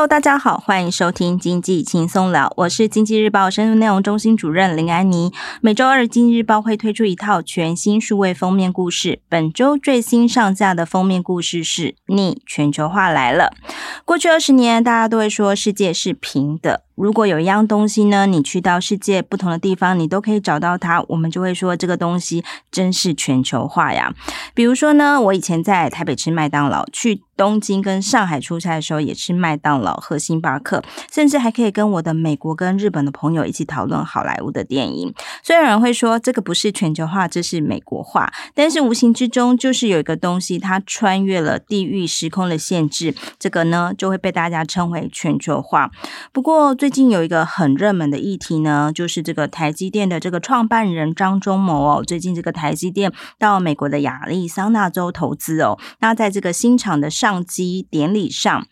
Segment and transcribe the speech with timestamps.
[0.00, 5.30] Hello，大家好，欢迎收听经济轻松聊，我是经济日报深入内容中心主任林安妮。
[5.60, 9.20] 每周二，经济日报会推出一套全新数位封面故事。
[9.28, 13.52] 本周最新上架的封面故事是《逆全球化来了》。
[14.06, 16.84] 过去二十年，大家都会说世界是平的。
[17.02, 24.12] 如果有一样东西呢，你去到世界不同的地方，你都可以找到它，我们就会说这个东西真是全球化呀。
[24.54, 35.14] 比如说呢，我以前在台北吃麦当劳，去东京跟上海出差的时候也吃麦当劳喝星巴克，甚至还可以跟我的美国跟日本的朋友一起讨论好莱坞的电影。
[35.42, 45.90] 虽然有人会说这个不是全球化，这是美国化，但是无形之中就是有一个东西它穿越了地域时空的限制，这个呢就会被大家称为全球化。
[46.32, 57.30] 不过最最近有一个很热门的议题呢，就是这个台积电的这个创办人张忠谋哦，最近这个台积电到美国的亚利桑那州投资哦，那在这个新厂的上。
[57.30, 58.66] 上机典礼上，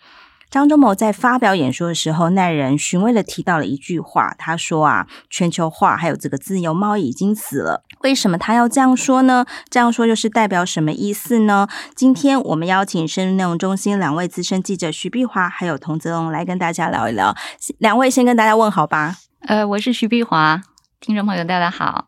[0.50, 4.34] 张忠谋在发表演说的时候，耐人寻味的提到了一句话。
[4.36, 7.84] 他说：“啊，全球化还有这个自由贸易已经死了。
[8.02, 9.44] 为什么他要这样说呢？
[9.68, 17.34] 这样说又是代表什么意思呢？”今天我们邀请深度内容中心两位资深记者徐碧华还有童泽荣来跟大家聊一聊。
[17.78, 19.16] 两位先跟大家问好吧。
[19.42, 20.60] 呃，我是徐碧华，
[21.00, 22.06] 听众朋友大家好。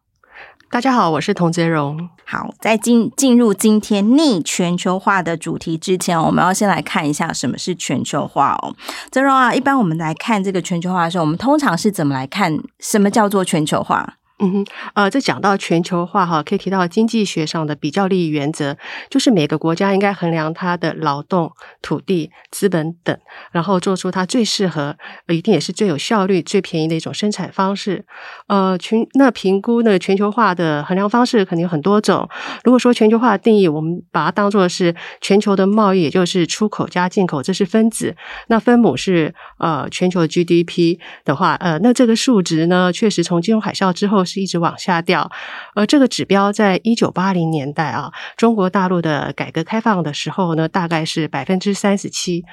[0.71, 2.11] 大家好，我是童则荣。
[2.25, 8.77] 好，在进进入今天逆全球化的主题之前，我们要先来看一下什么是全球化哦。
[9.11, 14.19] 泽荣啊，一般我们来看这个全球化的时候，我们通常是怎么来看什么叫做全球化？
[14.43, 18.75] 嗯哼，呃，这讲到全球化哈，可以提到经济学上的比较利益原则，
[19.11, 23.15] 就是每个国家应该衡量它的劳动、土地、资本等，
[23.53, 24.97] 然后做出它最适合、
[25.29, 28.07] 一定也是最有效率、最便宜的一种生产方式。
[28.47, 32.27] 呃，全那评估呢，全球化的衡量方式肯定有很多种。
[32.65, 38.17] 如果说全球化的定义，我们把它当做是全球的贸易，也就是出口加进口，这是分子。
[38.49, 44.25] 那分母是呃全球的 GDP 的话，呃，那这个数值呢，确实从金融海啸之后。
[44.31, 45.31] 是一直往下掉，
[45.75, 52.45] 而这个指标在一九八零年代啊，中国大陆的改革开放的时候呢，大概是百分之三十七。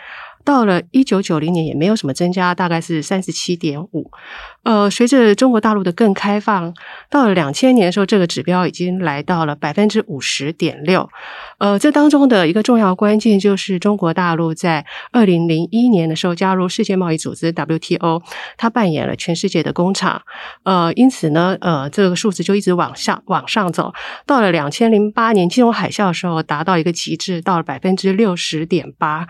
[0.48, 4.10] 到了一九九零年也没有什么增加，大概是三十七点五。
[4.64, 6.74] 呃，随着中国大陆的更开放，
[7.10, 11.10] 到了两千年的时候，这个指标已经来到了百分之五十点六。
[11.58, 18.22] 呃，这当中的一个重要关键就是中国大陆在二零零一年的时候加入世界贸易组织 WTO，
[18.56, 20.22] 它扮演了全世界的工厂。
[20.64, 23.94] 呃，因此呢，呃，这个数字就一直往上往上走，
[24.26, 29.28] 到了两千零八年金融海啸的时候，达到一个极致，到了百分之六十点八。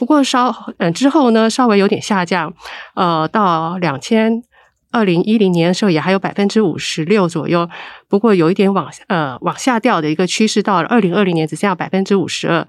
[0.00, 2.54] 不过稍嗯之后呢，稍微有点下降，
[2.94, 4.42] 呃，到两千
[4.90, 7.68] 二零一零年的时候也还有百分之五十六左右。
[8.08, 12.66] 不过有一点往呃往下掉的一个趋势，到了二零二零年只剩下百分之五十二。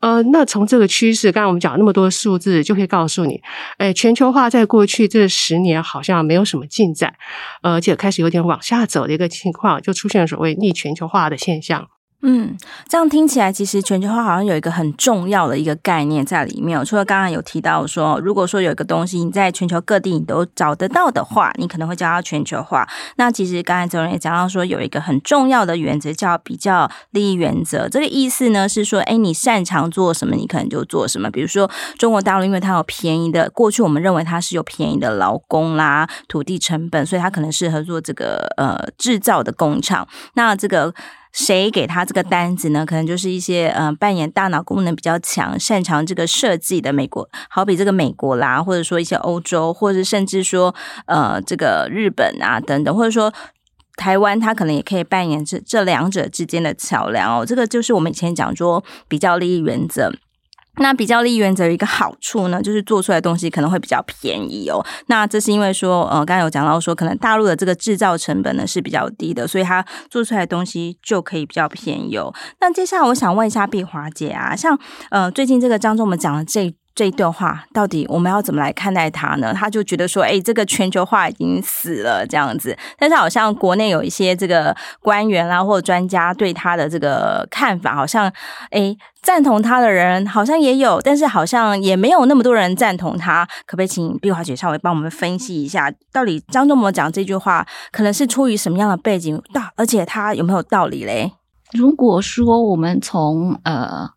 [0.00, 3.38] 呃，那从这个趋势，刚才我们讲那么多数字，就可以告诉你，
[3.76, 7.14] 哎，全球化在过去这十年好像没有什么进展，
[7.62, 11.88] 呃，而且开始有点往下走的一个情况，就出现了所谓逆全球化的现象。
[12.22, 12.54] 嗯，
[12.86, 16.84] 这样听起来，其实全球化好像有一个很重要的一个概念在里面。
[16.84, 22.86] 除了刚刚有提到说，如果说有一个东西你在全球各地你都找得到的话，你可能会叫它全球化。
[23.16, 27.88] 那其实刚才则荣也讲到说，有一个很重要的原则叫比较利益原则。
[27.88, 31.30] 这个意思呢是说，哎，你擅长做什么，你可能就做什么。
[31.30, 40.06] 比如说中国大陆，因为它有便宜的，过去我们认为它是有便宜的劳工啦、土地成本，所以它可能适合做这个呃制造的工厂。
[40.34, 40.92] 那这个。
[41.32, 42.84] 谁给他这个单子呢？
[42.84, 50.74] 可能就是一些呃扮演大脑功能比较强、擅长这个设计的美国，好比这个美国啦，或者说一些欧洲，或者甚至说
[51.06, 53.32] 呃这个日本啊等等，或者说
[53.96, 57.46] 台湾，它可能也可以扮演这这两者之间的桥梁哦。
[57.46, 60.12] 这个就是我们以前讲说比较利益原则。
[60.76, 64.84] 那比较利原则有一个好处呢，就是做出来东西可能会比较便宜哦。
[65.06, 72.32] 那这是因为说，呃，刚才有讲到说，可能大陆的这个制造成本呢是比较低的，所以它做出来的东西就可以比较便宜哦。
[72.60, 74.78] 那接下来我想问一下碧华姐啊，像
[75.10, 76.74] 呃最近这个张忠谋讲的这。
[76.94, 79.54] 这一段话到底我们要怎么来看待它呢？
[79.54, 82.76] 他就觉得说，哎，这个全球化已经死了这样子。
[82.98, 88.30] 但是好像国内有一些这个官员啦或者专家对他的这个看法，好像
[88.70, 93.46] 哎赞同他的人好像也有，但是好像也没有那么多人赞同他。
[93.66, 99.40] 可不可以请碧华姐稍微帮我们分析一下，到底张忠谋讲这句话可能是出于什么样的背景？
[99.54, 101.32] 大而且他有没有道理嘞？
[101.72, 104.10] 如果说我们从呃。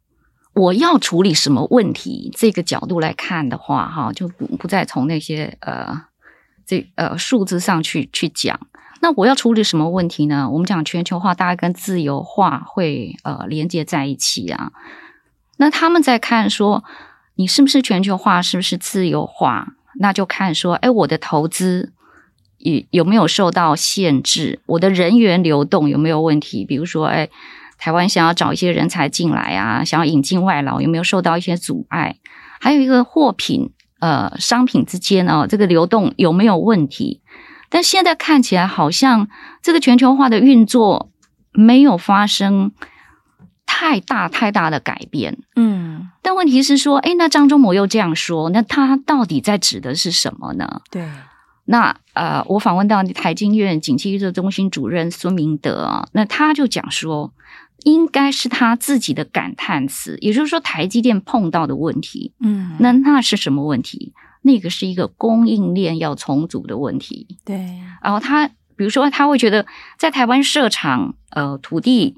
[0.54, 2.32] 我要处理什么问题？
[2.36, 6.04] 这个角度来看的话，哈，就不不再从那些呃
[6.66, 8.60] 这呃数字上去去讲。
[9.02, 10.50] 那我要处理什么问题呢？
[10.50, 14.72] 我们讲全球化，大概跟自由化会呃连接在一起啊。
[15.58, 16.84] 那他们在看说，
[17.36, 21.92] 你是不是全球化，是不是自由化，那就看说，哎，我的投资
[22.60, 26.64] 有有没有受到限制，我的人员流动有没有问题？
[26.64, 27.30] 比如说，哎，
[27.84, 32.16] 台湾想要找一些人才进来啊，想要引进外劳，有没有受到一些阻碍？
[32.62, 37.22] 还有一个货品，呃，商品之间啊，这个流动有没有问题？
[37.70, 39.28] 但现在看起来好像
[39.62, 41.12] 这个全球化的运作
[41.52, 42.72] 没有发生
[43.66, 50.82] 太大太大的改变，嗯，但问题是说，诶，那张忠谋又这样说，那他到底在指的是什么呢？
[50.90, 51.06] 对，
[51.66, 57.34] 那呃，我访问到台经院景气预测中心主任孙明德，那他就讲说，
[57.84, 64.14] 应该是他自己的感叹词，也就是说，台积电碰到的问题，嗯，那那是什么问题？
[64.42, 67.56] 那个是一个供应链要重组的问题，对。
[68.02, 69.66] 然后他比如说他会觉得
[69.98, 72.18] 在台湾设厂，呃，土地、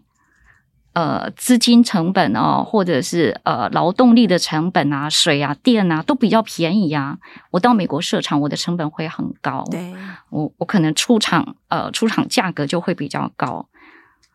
[0.94, 7.20] 呃，资金成本哦，或者是呃，劳动力的成本啊，水啊，电啊，都比较便宜啊。
[7.52, 9.94] 我到美国设厂，我的成本会很高，对。
[10.30, 13.68] 我我可能出厂，呃，出厂价格就会比较高。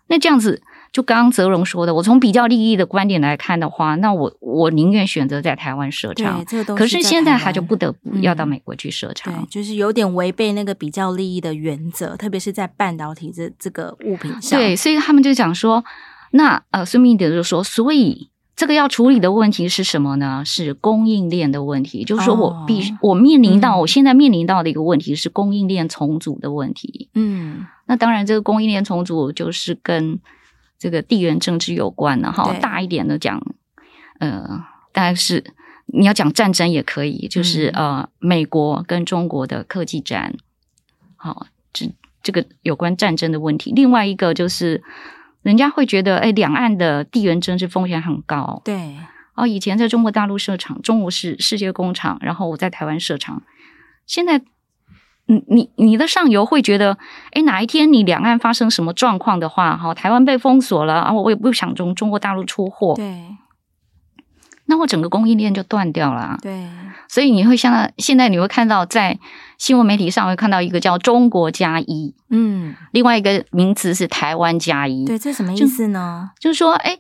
[0.07, 0.63] 那这样子。
[0.93, 6.39] 就刚刚泽荣说的，我从比较利益的观点来看的话，那我我宁愿选择在台湾设厂。
[6.39, 6.75] 对，这个。
[6.75, 9.47] 可是现在他就不得不要到美国去设厂。
[9.49, 14.59] 就是有点违背那个比较利益的原则，特别是在半导体这这个物品上。
[14.59, 15.85] 对，所以他们就讲说，
[16.33, 20.43] 那呃，孙明德就说，所以这个要处理的问题是什么呢？
[20.45, 27.09] 是供应链的问题，就是说我必我面临到，嗯，我现在面临到的一个问题是供应链重组的问题。
[27.15, 30.19] 嗯，那当然，这个供应链重组就是跟
[30.81, 33.41] 这个地缘政治有关的哈，大一点的讲，
[34.19, 35.53] 呃，大概是
[35.85, 40.35] 你要讲战争也可以，就是呃，美国跟中国的科技战，
[41.17, 41.93] 好，这
[42.23, 43.71] 这个有关战争的问题。
[43.77, 44.83] 另外一个就是，
[45.43, 48.97] 人家会觉得，哎，两岸的地缘政治风险很高，对。
[49.35, 53.43] 哦，以前在中国大陆设厂，中国是世界工厂，然后我在台湾设厂，
[54.07, 54.43] 现在。
[55.31, 56.99] 你你你的上游会觉得，
[57.31, 63.37] 哎，哪一天你两岸发生什么状况的话，哈，台湾被封锁了啊，我也不想从中国大陆出货，对，
[64.67, 66.69] 那我整个供应链就断掉了，对，
[67.09, 69.19] 所以你会像现在你会看到在
[69.57, 76.31] 新闻媒体上会看到一个叫“中国加一”，嗯，另外一个名词是“台湾加一”，对，这什么意思呢？
[76.41, 76.99] 就，就是说，哎。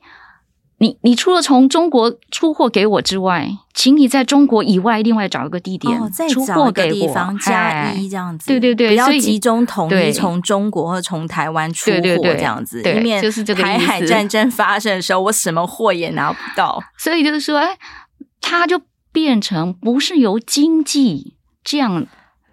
[0.82, 5.94] 你你除了从中国出货给我之外，请你在中国以外另外找一个地点
[6.30, 17.76] 出货给我，地方加一这样子，对对对，不要集中统一从中国或从台湾出货这样子，以免就是这个台海战争发生的时候，我什么货也拿不到，所以就是说，哎，
[18.40, 18.80] 它就
[19.12, 22.06] 变成不是由经济这样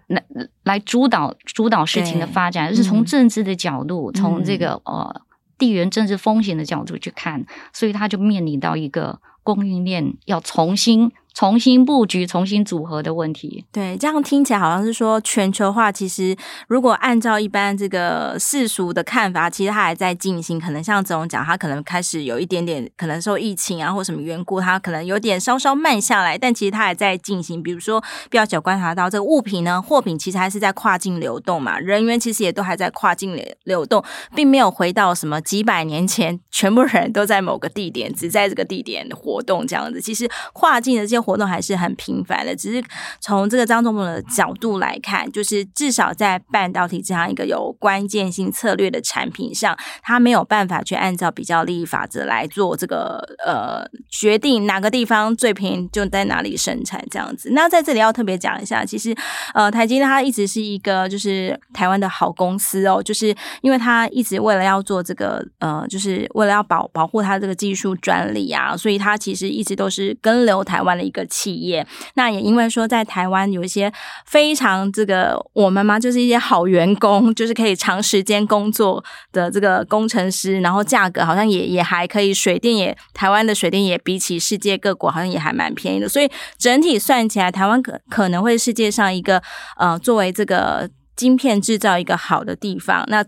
[0.06, 0.22] 来
[0.64, 5.22] 来主导主导事情的发展，而是从政治的角度，从这个呃。
[5.58, 11.10] 地缘政治风险的角度去看，所以他就面临到一个供应链要重新。
[11.38, 13.64] 重新布局、重新组合的问题。
[13.70, 15.92] 对，这样听起来好像是说全球化。
[15.92, 16.36] 其实，
[16.66, 20.58] 如果按照一般这个世俗的看法，其实它还在进行。
[20.58, 26.36] 可能像这种讲，它可能开始有一点点，可能受疫情啊或什么缘故，它可能有点稍稍慢下来。
[26.36, 27.62] 但其实它还在进行。
[27.62, 34.02] 比如说，比较久观察到这个物品呢，货品其实还是在跨境流动嘛，人员其实也都还在跨境流流动，
[34.34, 40.00] 并没有回到什么几百年前，全部人都在某个地点，只在这个地点活动这样子。
[40.00, 41.27] 其实跨境的这些。
[41.28, 42.82] 活动还是很频繁的，只是
[43.20, 57.50] 从这个张总统的角度来看，就是至少在半导体这样一个有关键性策略的产品上，他没有办法去按照比较利益法则来做这个呃决定，哪个地方最便宜就在哪里生产这样子。
[57.52, 59.14] 那在这里要特别讲一下，其实
[59.52, 71.17] 呃台积电它一直是一个就是台湾的好公司哦，就是因为它一直为了要做这个呃，就是为了要保保护它这个技术专利啊，所以它其实一直都是跟留台湾的一个。
[71.18, 73.92] 的企业，那也因为说在台湾有一些
[74.24, 89.42] 非常这个我们嘛，就是一些好员工，就是可以长时间工作的这个工程师，然后价格好像也也还可以，水电也台湾的水电也比起世界各国好像也还蛮便宜的，所以整体算起来，台湾可可能会世界上一个
[89.76, 93.04] 呃作为这个晶片制造一个好的地方。
[93.08, 93.24] 那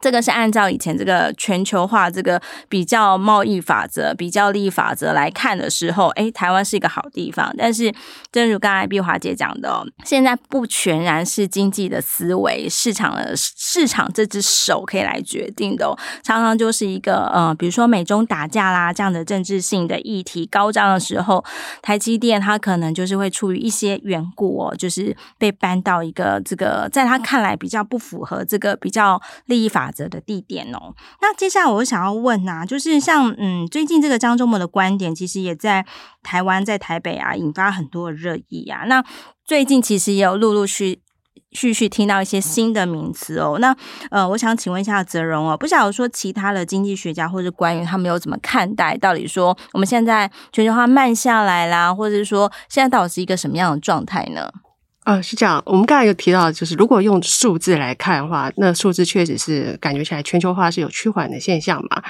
[0.00, 7.52] 这个是按照以前这个全球化这个比较贸易法则、比较利益法则来看的时候，诶，台湾是一个好地方。
[7.58, 7.92] 但是，
[8.32, 21.44] 正如刚才碧华姐讲的哦，现在不全然是经济的思维、市场的市场这只手可以来决定的哦，常常就是一个呃，比如说美中打架啦这样的政治性的议题高涨的时候，
[21.82, 29.79] 台积电它可能就是会出于一些缘故哦，就是被搬到一个这个在他看来比较不符合这个比较利益法。
[29.86, 30.94] 法则的地点哦。
[31.20, 35.86] 那接下来我想要问啊，就是像嗯，最近这个张忠谋的观点，其实也在
[36.22, 38.84] 台湾，在台北啊，引发很多的热议啊。
[38.86, 39.04] 那
[39.44, 41.00] 最近其实也有陆陆续
[41.52, 43.58] 续续听到一些新的名词哦。
[43.58, 43.74] 那
[44.10, 48.96] 呃，我想请问一下泽荣哦，不晓得说其他的经济学家或者官员他们有怎么看待？
[48.96, 54.50] 到底说我们现在全球化慢下来啦，或者是说现在到底是一个什么样的状态呢？
[55.04, 55.60] 呃，是这样。
[55.64, 62.02] 我们刚才有提到，就是如果用数字来看的话，那数字确实是感觉起来全球化是有趋缓的现象嘛。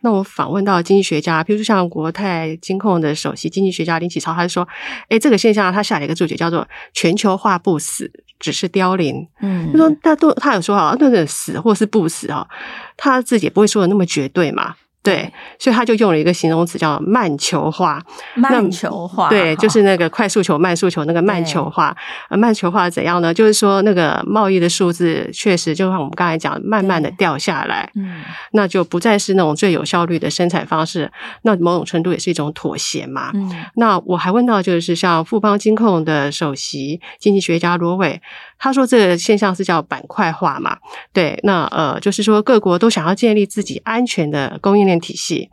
[0.00, 4.66] 那我访问到经济学家，比如说像国泰金控的首席经济学家林启超，他就说
[5.10, 12.48] ：“哎，这个现象他下了一个注解，叫做‘全球化不死，只是凋零’。”嗯，就说他都他有说啊，那个死或是不死啊，
[12.96, 14.74] 他自己也不会说的那么绝对嘛。
[15.02, 18.02] 对，所以他就用了一个形容词叫“慢球化”。
[18.36, 21.96] 慢球化，对，就是那个快速球、慢速球那个慢球化。
[22.28, 23.32] 呃，慢球化怎样呢？
[23.32, 27.90] 就是说那个贸易的数字确实就像我们刚才讲，慢慢的掉下来。
[27.94, 31.10] 嗯，那就不再是那种最有效率的生产方式。
[31.42, 33.30] 那某种程度也是一种妥协嘛。
[33.32, 38.20] 嗯，那我还问到，就是像富邦金控的首席经济学家罗伟。
[38.58, 40.76] 他说：“这个现象是叫板块化嘛？
[41.12, 45.50] 对，那呃，就是说各国都想要建立自己安全的供应链体系。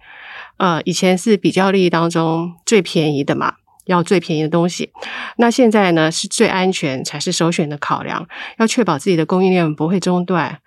[0.57, 4.91] 呃，以前是比较利益当中最便宜的嘛，要最便宜的东西。
[5.37, 10.59] 那现在呢，是最安全才是首选的考量，要确保自己的供应链不会中断。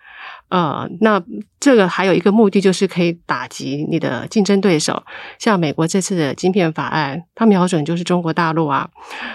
[0.49, 1.23] 呃，那。”
[1.61, 5.03] 这个还有一个目的，就是可以打击你的竞争对手。
[5.41, 8.89] 像美国这次的晶片法案，它瞄准就是中国大陆啊，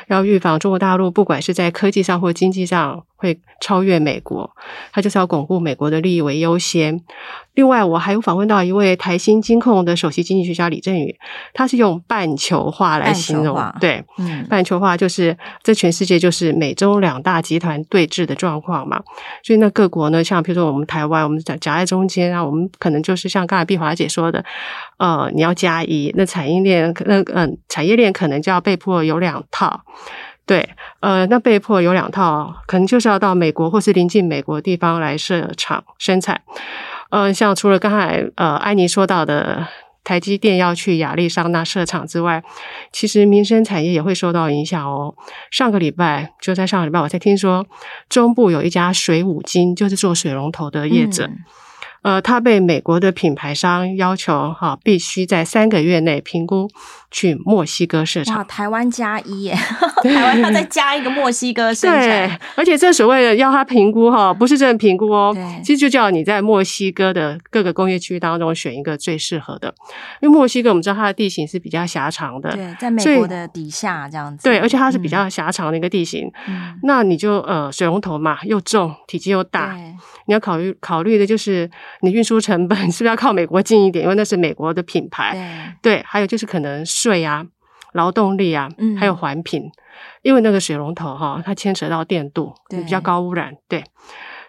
[0.08, 4.52] 要预防中国大陆不管是在科技上或经济上会超越美国，
[4.92, 7.00] 它就是要巩固美国的利益为优先。
[7.54, 11.16] 另外，我还有访问到一位台新金控的首席经济学家李振宇，
[11.54, 19.00] 他是用半球化来形容，对，嗯，半球化就是这全世界就是美洲两大集团对峙的状况嘛。
[19.44, 22.34] 所以那各国呢，像比如说我们台湾，我们夹夹在中间。
[22.34, 24.44] 啊，我们可能就是像刚才碧华姐说的，
[24.98, 29.82] 呃，你要加一，那产业链可能，嗯，产业链可能就要被迫有两套，
[30.46, 30.70] 对，
[31.00, 36.42] 呃，那被迫有两套，可能就是要到美国或是临近美国地方来设厂生产，
[37.12, 39.66] 呃，像除了刚才呃安妮说到的
[40.04, 42.44] 台积电要去亚利桑那设厂之外，
[42.92, 45.16] 其实民生产业也会受到影响哦。
[45.50, 47.66] 上个礼拜就在上个礼拜，我才听说
[48.10, 51.30] 中部有一家水五金，就是做水龙头的业者。
[52.04, 56.70] 呃，他被美国的品牌商要求哈、啊，必须在三个月内评估
[57.10, 58.38] 去墨西哥市场。
[58.38, 59.56] 哇，台湾加一耶，
[60.04, 62.02] 台湾要再加一个墨西哥生产。
[62.02, 65.34] 对，而且这所谓的要他评估哈，不是真的评估哦，
[65.64, 69.74] 其实就叫你在墨西哥的各个工业区当中选一个最适合的。
[70.22, 74.44] 因为墨西哥我们知道它的地形是比较狭长的，对，在美国的底下这样子。
[74.44, 76.30] 对，而且它是比较狭长的一个地形。
[76.48, 79.74] 嗯，那你就呃，水龙头嘛，又重，体积又大，
[80.26, 81.72] 你要考虑考虑的就是。
[82.04, 84.04] 你运输成本 是不是要靠美国近一点？
[84.04, 85.78] 因为那是美国的品牌。
[85.82, 87.46] 对，对，还有就是可能税啊、
[87.94, 89.64] 劳动力啊，嗯，还有环评，
[90.22, 93.56] 因为那个水龙头哈，它牵扯到电镀，比较高污染。
[93.70, 93.84] 对，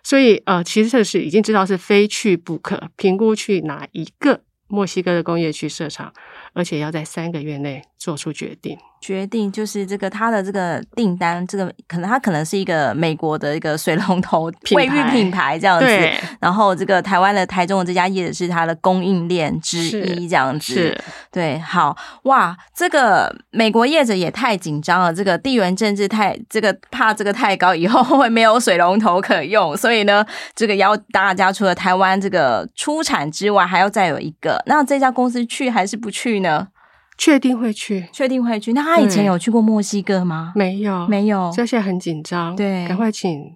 [0.02, 6.12] 所以呃，其实这是已经知道是非去不可，评估去哪一个墨西哥的工业区设厂，
[6.54, 8.76] 而且要在三个月内做出决定。
[9.00, 15.86] 决定就是这个，他的这个订单，这个可能他可能是一个美国的一个水龙头卫浴品牌这样子，
[16.40, 20.98] 然后这个台湾的台中的这家业者是他的供应链之一这样子，
[21.30, 21.94] 对，好
[22.24, 36.68] 哇，这个美国业者也太紧张了，这个地缘政治太这个怕这个太高，以后会没有水龙头可用，所以呢，这个要大家除了台湾这个出产之外，还要再有一个，那这家公司去还是不去呢？
[37.16, 38.72] 确定会去，确定会去。
[38.72, 40.52] 那他以前有去过墨西哥吗？
[40.54, 41.50] 没有，没有。
[41.52, 43.54] 所以现在很紧张，对，赶快请。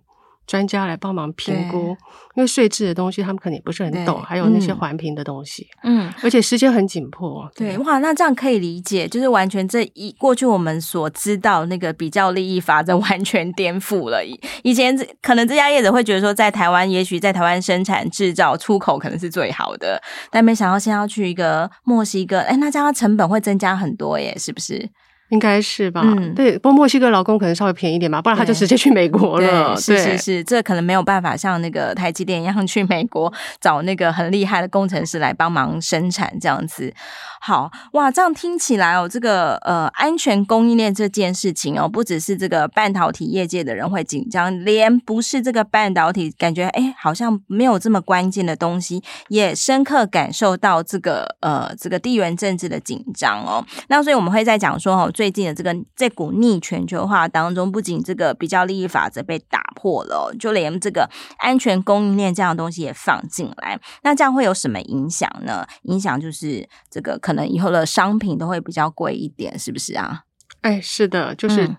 [0.49, 1.97] 专家来帮忙评估，
[2.35, 7.47] 因为税制的东西他们可能也不是很懂，还有那些环评的东西，嗯，而且时间很紧迫。
[7.55, 14.25] 对，对哇，那这样可以理解，就是完全这一过去我们所知道那个比较利益法则完全颠覆了。
[14.63, 24.89] 以前可能这家业者会觉得说，在台湾，也许在台湾生产制造出口可能是最好的，但没想到现在要去一个墨西哥，哎，那这样成本会增加很多耶，是不是？
[25.31, 29.75] 应该是吧，嗯，对，不过墨西哥劳工可能稍微便宜一点吧，不然他就直接去美国了。
[29.75, 33.31] 对，是是是，这可能没有办法像那个台积电一样去美国
[33.61, 36.95] 找那个很厉害的工程师来帮忙生产这样子。
[37.41, 53.63] 好哇，这样听起来哦，这个呃安全供应链这件事情哦，不只是这个半导体业界的人会紧张，连不是这个半导体，感觉哎好像没有这么关键的东西，也深刻感受到这个呃这个地缘政治的紧张哦。
[53.89, 55.13] 那所以我们会在讲说哦。
[55.19, 65.67] 最近的这个这股逆全球化当中，不仅这个比较利益法则被打破了，就连这个安全供应链这样的东西也放进来，那这样会有什么影响呢？
[65.83, 70.23] 影响就是这个可能以后的商品都会比较贵一点，是不是啊？
[70.61, 71.79] 哎，是的，就是。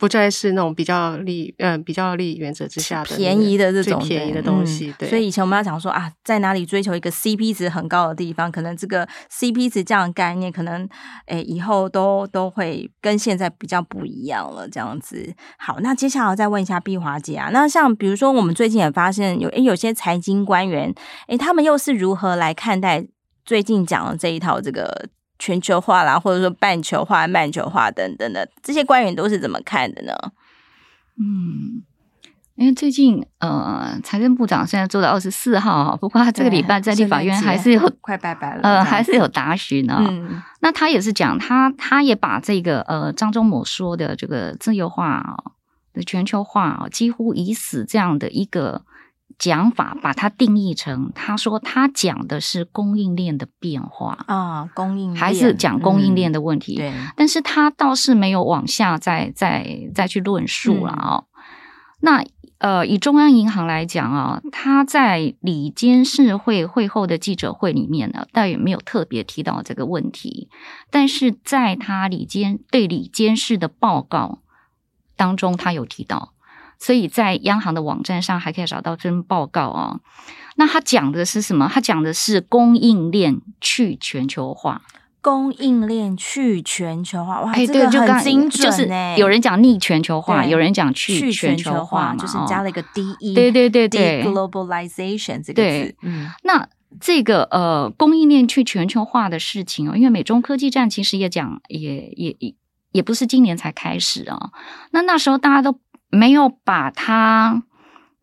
[0.00, 4.88] 嗯不再是那种比较利，嗯、呃，比较利益原则之下的便宜的这种便宜的东西。
[4.88, 10.88] 嗯、对，所以以前我们要讲说啊，在哪里追求一个 CP 值很高的地方，可能这个 CP 值这样的概念，可能
[11.26, 14.66] 诶以后都都会跟现在比较不一样了。
[14.66, 20.94] 这样子，好，那接下来再问一下碧华姐啊，那像比如说我们最近也发现有诶有些财经官员，
[21.28, 23.06] 诶他们又是如何来看待
[23.44, 25.10] 最近讲的这一套这个？
[25.40, 30.14] 全球化啦，或者说半球化、慢球化等等的，这些官员都是怎么看的呢？
[31.18, 31.82] 嗯，
[32.54, 39.96] 因为最近呃，财政部长现在做到二十四号，不过他这个礼拜在立法院还是有快拜拜了，呃，还是有答询呢。
[39.98, 45.36] 嗯，那他也是讲他，他也把这个呃张忠谋说的这个自由化
[45.94, 48.82] 的全球化几乎已死这样的一个。
[49.38, 56.74] 讲法把它定义成，他说他讲的是供应链的变化啊，供应链还是讲供应链的问题。
[56.74, 61.24] 嗯、对，但是他倒是没有往下再再再去论述了啊、哦。
[61.24, 61.42] 嗯、
[62.00, 62.24] 那
[62.58, 70.50] 呃，以中央银行来讲啊，他在里监事会会后的记者会里面呢，倒也没有特别提到这个问题，
[70.90, 74.40] 但是在他里监对里监事的报告
[75.16, 76.34] 当中，他有提到。
[76.80, 80.00] 所以在央行的网站上还可以找到这份报告哦。
[80.56, 81.70] 那他讲的是什么？
[81.72, 84.82] 他讲的是供应链去全球化。
[85.22, 95.94] 供应链去全球化，哇，哎，这个很精准，就是有人讲逆全球化，有人讲去全球化，就是加了一个 DE，对对对对，deglobalization 这个词。
[96.00, 96.66] 嗯，那
[96.98, 102.54] 这个呃供应链去全球化的事情哦，因为美中科技战其实也讲，也也也
[102.92, 104.50] 也不是今年才开始啊。
[104.92, 105.78] 那那时候大家都。
[106.10, 107.62] 没有把它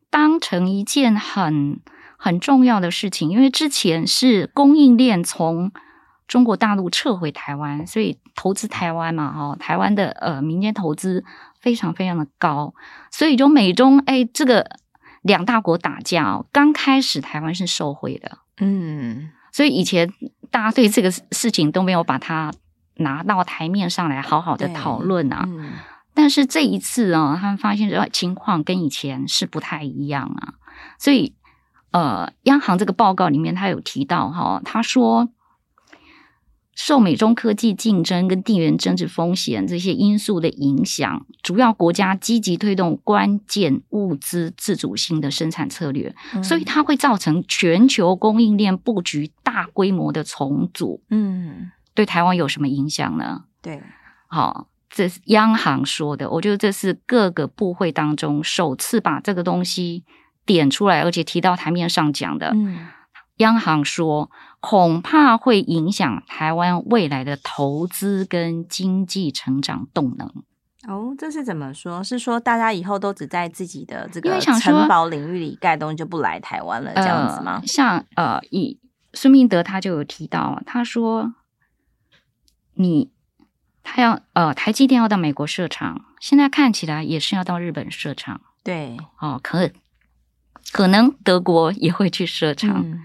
[0.10, 1.80] 当成一件很
[2.18, 5.72] 很重要的事情，因为之前是供应链从
[6.28, 11.24] 中国大陆撤回台湾，所以投资台湾嘛，哈，台湾的呃民间投资
[11.62, 12.74] 非常非常的高，
[13.12, 14.78] 所以就美中哎这个
[15.22, 20.12] 两大国打架哦，刚开始台湾是受惠的，嗯，所以以前
[20.52, 22.52] 大家对这个事情都没有把它
[22.96, 25.48] 拿到台面上来好好的讨论啊。
[26.18, 30.56] 但是这一次啊，他们发现这情况跟以前是不太一样啊，
[30.98, 31.36] 所以
[31.92, 35.30] 呃，央行这个报告里面他有提到哈，他说
[36.74, 51.04] 受美中科技竞争跟地缘政治风险这些因素的影响，主要国家积极推动关键物资自主性的生产策略，嗯、所以它会造成全球供应链布局大规模的重组。
[51.12, 53.44] 嗯，对台湾有什么影响呢？
[53.62, 53.84] 对，
[54.26, 54.68] 好。
[54.90, 60.06] 这是央行说的，我觉得这是各个部会当中首次把这个东西
[60.46, 62.52] 点出来，而且提到台面上讲的。
[62.56, 62.88] 嗯，
[63.38, 70.32] 央行说恐怕会影响台湾未来的投资跟经济成长动能。
[70.88, 72.02] 哦，这是怎么说？
[72.02, 77.60] 是说大家以后都只在自己的这个城堡领域里盖东西，就不来台湾了，这样子吗？
[77.62, 78.80] 呃、像呃，以
[79.14, 81.34] 孙明德他就有提到，他说
[82.76, 83.12] 你。
[83.90, 88.42] 他要呃，台积电要到美国设厂，现在看起来也是要到日本设厂。
[88.62, 89.72] 对，哦，可
[90.74, 92.82] 可能德国也会去设厂。
[92.86, 93.00] 嗯、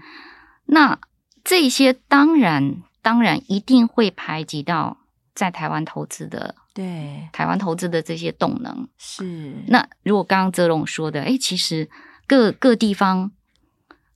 [0.65, 0.99] 那
[1.41, 4.97] 这些当然当然一定会排挤到
[5.33, 8.89] 在台湾投资的，对，台湾投资的这些动能。
[8.97, 9.63] 是。
[9.67, 11.89] 那如果刚刚泽龙说的，哎，其实
[12.27, 13.31] 各各地方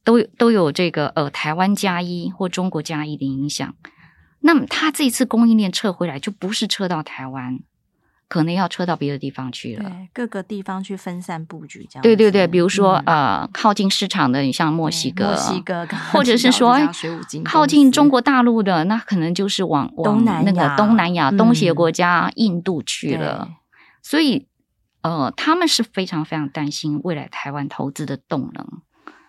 [0.04, 3.74] 都都有这个呃，台湾加一或中国加一的影响。
[4.40, 7.60] 那么他这次供应链撤回来，就不是撤到台湾，
[8.30, 9.90] 可能要撤到别的地方去了。
[9.90, 12.02] 对，各个地方去分散布局，这样。
[12.04, 16.78] 对对对，比如说、嗯、呃，靠近市场的，你像墨西哥，墨西哥，或者是说
[17.44, 23.50] 靠近中国大陆的，那可能就是往往那个东南亚、东协国家、嗯、印度去了。
[24.04, 24.48] 所以
[25.02, 28.66] 呃，他们是非常非常担心未来台湾投资的动能。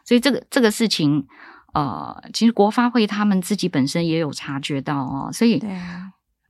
[0.04, 1.26] 所以这个这个事情。
[1.74, 5.62] 呃，其实国发会他们自己本身也有察觉到哦，所以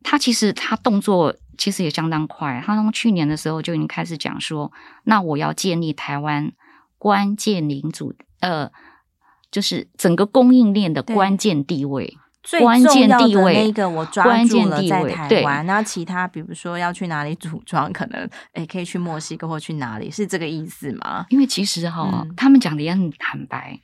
[0.02, 2.62] 他其实他动作其实也相当快。
[2.64, 4.70] 他从去年的时候就已经开始讲说，
[5.04, 6.52] 那我要建立台湾
[6.98, 8.70] 关键领主，呃，
[9.50, 12.16] 就是整个供应链的关键地位，
[12.60, 21.26] 关键地位那个我抓住了在台湾，那其他比如说要去哪里组装，可能诶可以去墨西哥或去哪里，是这个意思吗？
[21.28, 23.78] 因为其实哈、哦，嗯、他们讲的也很坦白。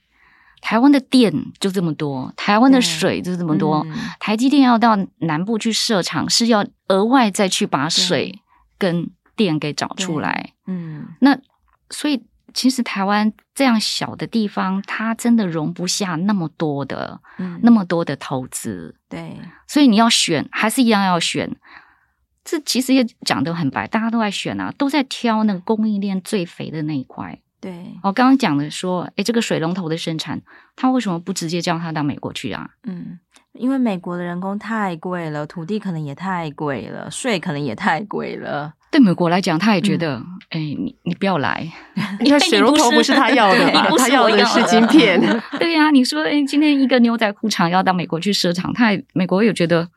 [0.65, 8.41] 台湾的电就这么多，台湾的水就这么多，嗯、台积电要到南部去设厂，是要额外再去把水
[8.79, 10.55] 跟电给找出来。
[10.67, 11.39] 嗯，那
[11.91, 12.25] 所以
[12.55, 18.97] 其实台湾这样小的地方，它真的容不下那么多的，嗯、那么多的投资。
[19.07, 21.55] 对，所以你要选，还是一样要选。
[22.43, 27.39] 这其实也讲得很白，大家都在选啊，都在挑那个供应链最肥的那一块。
[27.65, 27.73] 对，
[28.03, 30.39] 我刚刚讲的说，诶，这个水龙头的生产，
[30.77, 32.69] 他为什么不直接叫他到美国去啊？
[32.87, 33.19] 嗯，
[33.55, 38.75] 因为美国的人工太贵了，土地可能也太贵了，税可能也太贵了。
[38.91, 40.17] 对美国来讲，他也觉得，
[40.51, 41.67] 哎、嗯，你你不要来，
[42.21, 43.89] 因为水龙头不是他要的吧？
[43.97, 45.19] 他要的是晶片。
[45.59, 49.89] 对呀、啊，你说，哎，今天一个牛仔裤厂要到美国去设厂，他也美国也觉得。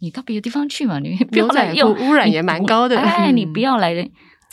[0.00, 0.98] 你到别的地方去嘛？
[0.98, 3.00] 你不要来用，污染也蛮高的。
[3.00, 3.94] 哎，你不要来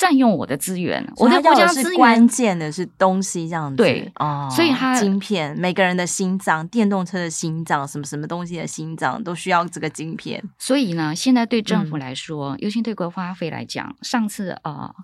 [0.02, 1.96] 占用我的资源，我的国家资源。
[1.96, 3.76] 关键的是东西这样子。
[3.76, 10.44] 对哦，所以它晶片，每个人的心脏，电动车的心脏，什么什么东西的心脏，都需要这个晶片。
[10.58, 14.96] 所以呢，现在对政府来说，嗯、尤其对国发会来讲，上次啊、呃，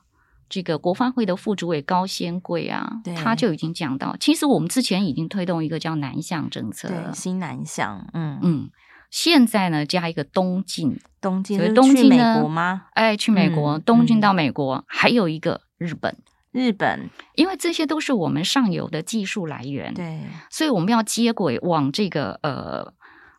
[0.50, 8.70] 这个国发会的副主委高先贵啊，他就已经讲到，其实我们之前已经推动一个叫南向政策，对新南向，嗯嗯。
[9.10, 12.88] 现在呢，加一个东进，东进，所以东进呢，美国吗？
[12.93, 16.17] 哎，去美国，嗯、东进到美国，嗯、还有一个日本，
[16.52, 22.93] 日本，因为这些都是我们上游的技术来源，对，所以我们要接轨往这个呃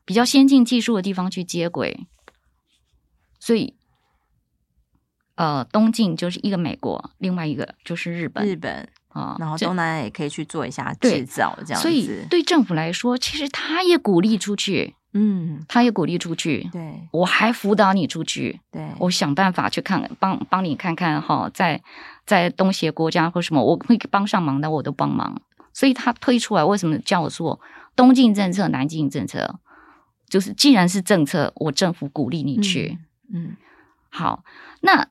[0.04, 2.06] 比较先进技术的地方去接轨，
[3.38, 3.76] 所以
[5.36, 8.88] 呃，东进就是一个美国，另外一个就是日本，日本。
[9.08, 11.88] 啊，哦、然后东南亚也可以去做一下制造，这样子。
[11.88, 14.96] 所以对政府来说，其实他也鼓励出去。
[15.20, 21.82] 嗯，他也鼓励出去，对，我还辅导你出去，对，我想办法去看，帮帮你看看哈，在
[22.24, 25.42] 在东协国家或什么，我会帮上忙的，我都帮忙。
[25.74, 27.58] 所以他推出来，为什么叫我说
[27.96, 29.58] 东进政策、南进政策？
[30.28, 32.98] 就是既然是政策，我政府鼓励你去，
[33.32, 33.56] 嗯，嗯，
[34.10, 34.44] 好。
[34.82, 35.08] 那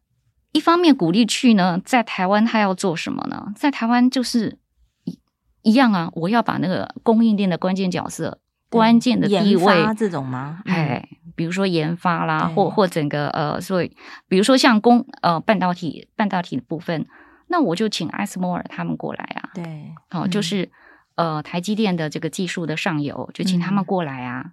[0.53, 3.51] 一方面鼓励去呢，在台湾他要做什么呢？
[3.55, 4.57] 在台湾就是
[5.03, 5.19] 一
[5.63, 8.39] 一样啊，我要把那个供应链的关键角色。
[8.69, 10.61] 关键的地位这种吗？
[10.65, 13.95] 哎，比如说研发啦，或或整个呃，所以
[14.27, 17.05] 比如说像工呃半导体半导体的部分，
[17.47, 19.49] 那我就请艾斯摩尔他们过来啊。
[19.53, 20.69] 对，哦，就是
[21.15, 24.51] 呃台积电的这个技术的上游，就请他们过来啊。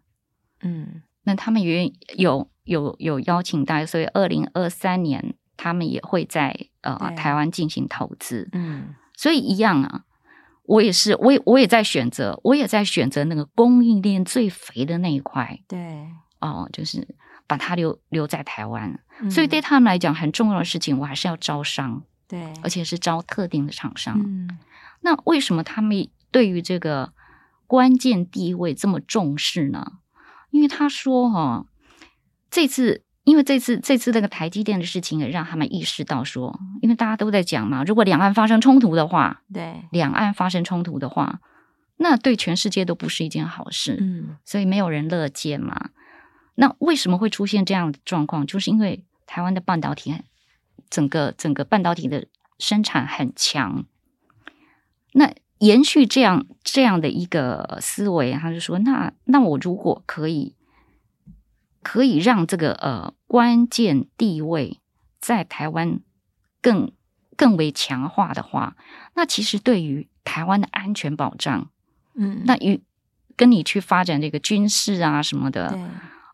[0.62, 8.48] 嗯，那他们也有有有邀请到，所以二零二三年他们也会在呃台湾进行投资。
[8.52, 10.04] 嗯，所以一样啊。
[10.64, 15.60] 我也是，我也我也在选择，我也在选择那个供应链最肥的那一块。
[15.68, 16.08] 对，
[16.40, 18.98] 哦，就是把它留留在台湾。
[19.20, 22.02] 嗯、所以对他们来讲，很重要的事情，我还是要招商。
[22.26, 24.18] 对，而且是招特定的厂商。
[24.18, 24.58] 嗯，
[25.02, 27.12] 那为什么他们对于这个
[27.66, 29.92] 关键地位这么重视呢？
[30.50, 31.66] 因为他说，哈，
[32.50, 33.02] 这次。
[33.24, 41.40] 因为这次这次那个台积电的事情，也让他们意识到说，因为大家都在讲嘛，如果两岸发生冲突的话，对，两岸发生冲突的话，
[41.96, 45.90] 那对全世界都不是一件好事，嗯，所以没有人乐见嘛。
[46.56, 48.46] 那为什么会出现这样的状况？
[48.46, 50.14] 就是因为台湾的半导体，
[50.90, 52.26] 整个整个半导体的
[52.58, 53.86] 生产很强。
[55.12, 60.54] 那延续这样这样的一个思维，他就说，那那我如果可以。
[61.84, 64.80] 可以让这个呃关键地位
[65.20, 66.00] 在台湾
[66.60, 66.90] 更
[67.36, 68.76] 更为强化的话，
[69.14, 71.68] 那其实对于台湾的安全保障，
[72.14, 72.82] 嗯，那与
[73.36, 75.78] 跟你去发展这个军事啊什么的，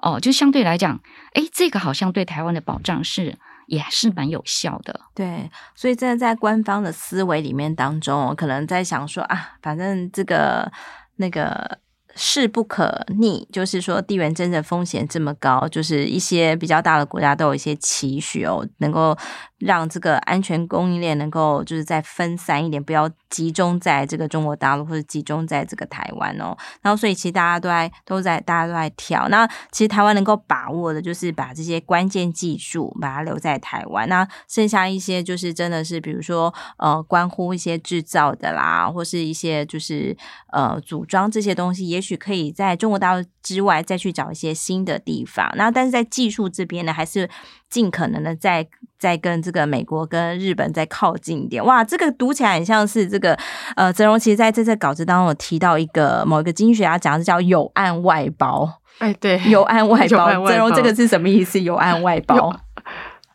[0.00, 1.00] 哦，就相对来讲，
[1.34, 3.36] 哎，这个好像对台湾的保障是
[3.66, 5.00] 也是蛮有效的。
[5.14, 10.72] 对，所以这在官方的思维里面当中，可能在想说啊，反正这个
[11.16, 11.80] 那个。
[12.22, 19.16] 势不可逆，就是说地缘政治风险这么高，就是一些比较大的国家都有一些期许哦，能够
[19.60, 26.56] 让这个安全供应链能够就是再分散一点，不要集中在这个中国大陆或者集中在这个台湾哦。
[26.82, 40.16] 然后所以其实大家都在都在大家都在挑，那其实台湾能够把握的就是把这些关键技术把它留在台湾，那剩下一些就是真的是比如说呃关乎一些制造的啦，或是一些就是
[40.52, 42.00] 呃组装这些东西也。
[42.00, 47.28] 许可以在中国大陆之外再去找一些新的地方，那但是在技术这边呢，还是
[47.70, 48.66] 尽可能的再
[48.98, 51.64] 再跟这个美国跟日本再靠近一点。
[51.64, 53.38] 哇，这个读起来很像是这个
[53.76, 58.80] 呃，泽荣其实在这次稿子当中有提到一个某一个经济学家讲的叫“有案外包”。
[58.98, 61.58] 哎，对，有案外包，泽荣这个是什么意思？
[61.60, 62.54] 有案外包，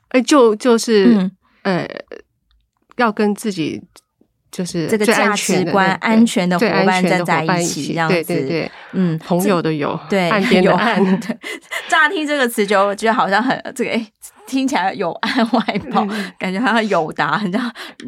[0.10, 1.32] 哎，就就是、嗯、
[1.64, 1.88] 呃，
[2.98, 3.82] 要跟自己。
[4.56, 11.38] 就是这个价值观、安全的伙伴站在一起，这样子，对对对，嗯，朋友的友，对，岸边 的岸， 对，
[11.90, 14.08] 乍听这个词就觉得好像很这个哎。
[14.48, 17.60] 听起来有岸外包， 感觉好像友达，很像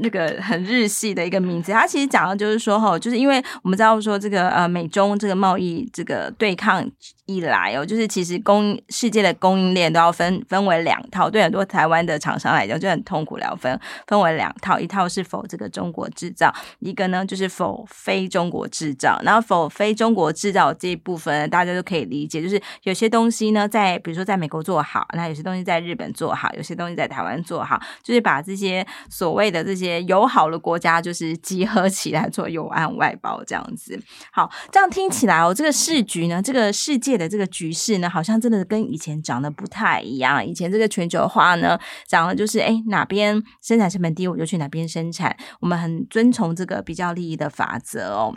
[0.04, 1.72] 那个很日系的一个名字。
[1.72, 6.88] 它其实讲的就是说，哈，就是因为我们知道说这个呃美中这个贸易这个对抗
[7.28, 19.20] 以来哦，就是其实供世界的供应链都要分分为两套，对很多台湾的厂商来讲就很痛苦了，分分为两套，一套是否这个中国制造，一个呢就是否非中国制造。
[19.24, 26.38] 然后否非中国制造这一部分，大家都可以理解，就是有些东西呢在比如说在美国做好，那有些东西在日本做。
[26.38, 34.00] 好，有些东西在台湾做好，就是把这些所谓的这些友好的国家，就是集合起来做友岸外包这样子。
[34.32, 40.46] 好，这样听起来哦，这个市局呢，这个世界的这个局势呢，好像真的跟以前长得不太一样。
[40.46, 45.36] 以前这个全球化呢，讲的就是哎，哪边生产成本低，我就去哪边生产。
[45.60, 48.36] 我们很遵从这个比较利益的法则哦。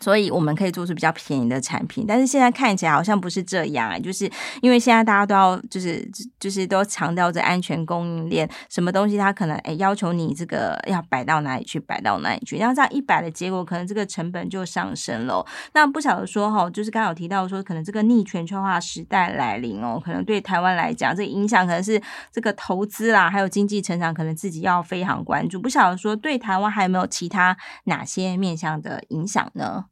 [0.00, 4.30] 所以我们可以做出比较便宜的产品，但是现在看起来好像不是这样哎，就是
[4.60, 15.44] 因为现在大家都要就是就是都强调着安全供应链，什么东西它可能哎要求你这个要摆到哪里去，摆到哪里去，然后这样一摆的结果，可能这个成本就上升了。
[15.72, 25.60] 那不晓得说哈，就是刚好提到说，可能这个逆全球化时代来临哦，可能对台湾来讲，这影响可能是这个投资啦，还有经济成长，可能自己要非常关注。
[25.60, 29.85] 不晓得说对台湾还有没有其他哪些面向的影响呢？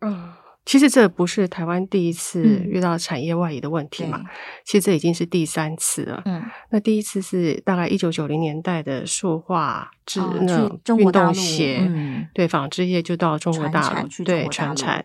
[0.00, 0.32] 嗯，
[0.64, 4.26] 其实这不是台湾第一次遇到产业外移的问题嘛，嗯、
[4.64, 6.22] 其实这已经是第三次了。
[6.24, 9.90] 嗯，那第一次是大概一九九零年代的塑化。
[10.08, 15.04] 制那运动鞋，嗯、对纺织业就到中国大陆，对传产。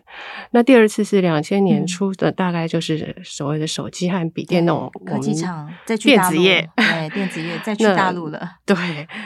[0.52, 8.52] 那第二次是两千年初的，大概就是所谓的手机和笔电那种科技厂再去大陆，电子业，对电子业再 去大陆了。
[8.64, 8.74] 对，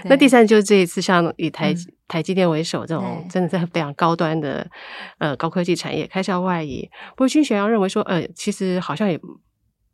[0.07, 1.73] 那第三就是这一次，像以台
[2.09, 4.67] 台积电为首这种，真的是非常高端的
[5.19, 6.91] 呃高科技产业开始要外移。
[7.11, 9.21] 不过金雪阳认为说，呃，其实好像也。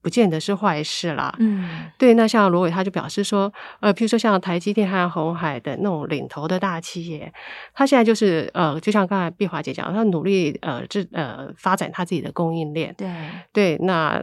[0.04, 1.34] 不见得是坏事啦。
[1.38, 2.12] 嗯，对。
[2.12, 3.50] 那像罗伟他就表示说，
[3.80, 7.32] 呃，譬如说像台积电和红海的那种领头的大企业，
[7.72, 12.94] 他现在就是呃，就像刚才碧华姐讲，他努力呃，这呃发展他自己的供应链。
[12.98, 13.08] 对
[13.50, 14.22] 对，那。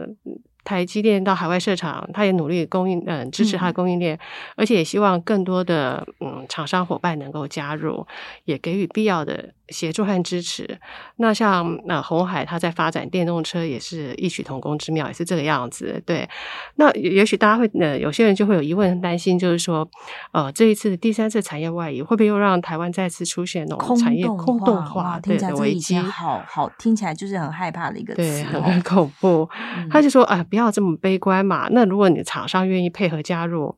[0.64, 4.20] 台积电到海外设厂，他也努力供应，嗯，支持他的供应链，嗯、
[4.56, 8.06] 而且也希望更多的嗯厂商伙伴能够加入，
[8.44, 10.78] 也给予必要的协助和支持。
[11.16, 16.00] 那像那红海，它在发展电动车也是异曲同工之妙，也是这个样子。
[16.06, 16.28] 对，
[16.76, 19.88] 那也许大家会，呃，有些人就会有疑问、担心，就是说，
[20.30, 25.98] 呃，这一次的第三次产业外移，会不会又让台湾再次出现那种产业空洞化对的危机？
[25.98, 29.48] 好好听起来就是很害怕的一个词，对，很恐怖。
[29.76, 30.46] 嗯、他就说啊。
[30.52, 31.66] 不要这么悲观嘛。
[31.70, 33.74] 那如果你厂商愿意配合加入，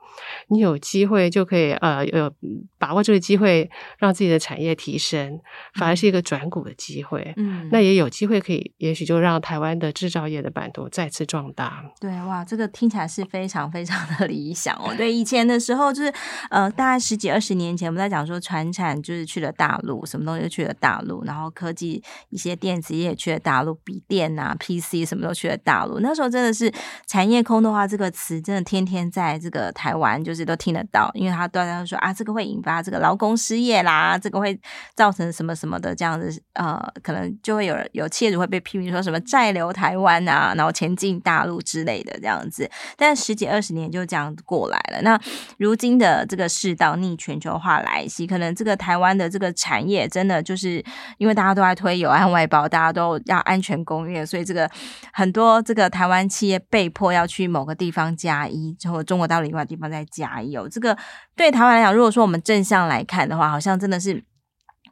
[0.48, 2.28] 你有机会就可以呃呃
[2.80, 5.38] 把握这个机会，让自己的产业提升，
[5.74, 7.32] 反而是一个转股的机会。
[7.36, 11.84] 嗯，那也有机会可以，也许就让台湾的制造业的版图再次壮大。
[12.00, 14.92] 对，哇，这个听起来是非常非常的理想哦。
[14.96, 16.12] 对，以前的时候就是
[16.50, 26.00] 呃，大概十几二十年前，我们在讲说传产就是去了大陆，什么东西都去了大陆，然后科技一些电子业也去了大陆，笔电啊、PC 什么都去了大陆。
[26.00, 26.63] 那时候真的是。
[26.64, 26.72] 是
[27.06, 34.58] 产业空洞化这个词，真的天天在这个台湾就是都听得到，因为他都在说啊，这个会引发这个劳工失业啦，这个会
[34.94, 42.70] 造成什么什么的这样子，呃，可能就会有有企业主会被批评说什么债留台湾啊，然后前进大陆之类的这样子。
[42.96, 45.20] 但十几二十年就这样过来了，那
[45.58, 50.82] 如今的这个世道逆全球化来袭，可能这个台湾的这个产业真的就是
[51.18, 54.70] 因为大家都在推有岸外包，大家都要安全供应，所以这个
[55.12, 56.53] 很多这个台湾企业。
[56.58, 60.68] 被迫要去某个地方加一，之后中国到另外地方再加一哦。
[60.70, 60.96] 这个
[61.36, 64.24] 对台湾来讲，如果说我们正向来看的话，好像真的是。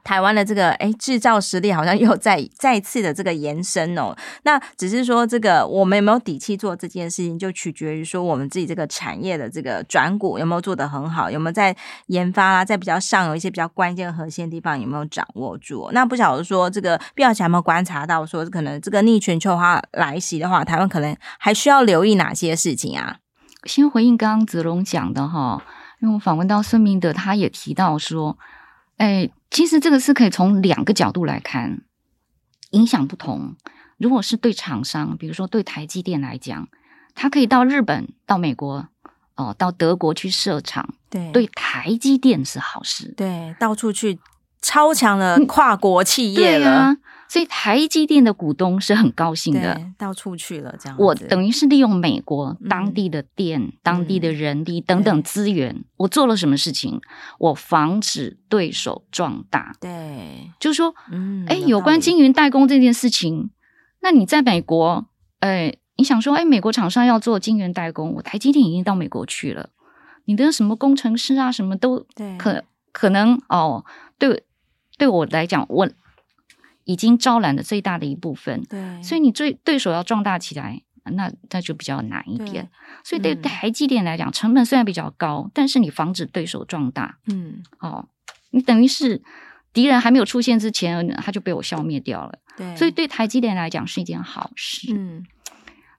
[0.05, 15.89] 台湾的这个哎制造实力好像又再再次的这个延伸哦， 那只是说这个我们有没有底气做这件事情，就取决于说我们自己这个产业的这个转股有没有做得很好，有没有在研发啊，在比较上游一些比较关键核心的地方有没有掌握住。
[15.93, 23.17] 那不晓得说这个碧瑶姐有没有观察到说可能这个逆全球化来袭的话，台湾可能还需要留意哪些事情啊？
[23.65, 25.63] 先回应刚刚子龙讲的哈，
[26.01, 28.37] 因为我访问到孙明德，他也提到说，
[29.03, 29.31] 哎。
[29.55, 31.83] 其实这个是可以从两个角度来看，
[32.71, 33.55] 影响不同。
[33.99, 36.69] 如果是对厂商，比如说对台积电来讲，
[37.15, 38.89] 它可以到日本、到美国、
[39.37, 43.13] 哦，到德国去设厂，对，对台积电是好事。
[43.15, 44.19] 对，到处去
[44.63, 46.71] 超强的跨国企业了。
[46.71, 46.97] 啊、
[47.33, 50.99] 所以台积电的股东是很高兴的，到处去了这样。
[50.99, 57.01] 我等于是利用美国当地的电、嗯、当地的人力等等资源，嗯、我做了什么事情？
[57.39, 59.75] 我防止对手壮大。
[59.81, 63.49] 对，就是说，嗯，哎，有关晶圆代工这件事情，
[64.03, 65.07] 那你在美国，
[65.41, 69.71] 哎，你想说，哎，美国厂商要做晶圆代工，我台积电已经到美国去了，
[70.27, 72.05] 你的什么工程师啊，什么都
[72.37, 73.87] 可可能哦，
[74.19, 74.45] 对。
[74.99, 75.89] 对我来讲，我
[76.85, 82.69] 已经招揽了最大的一部分，对，所以你最对手要壮大起来，那那就比较难一点。
[83.05, 88.07] 所以对台积电来讲，嗯，成本虽然比较高，但是你防止对手壮大，嗯，哦，
[88.51, 89.23] 你等于是
[89.73, 92.39] 敌人还没有出现之前，他就被我消灭掉了。
[92.57, 94.95] 对，所以对台积电来讲是一件好事。
[94.95, 95.25] 嗯。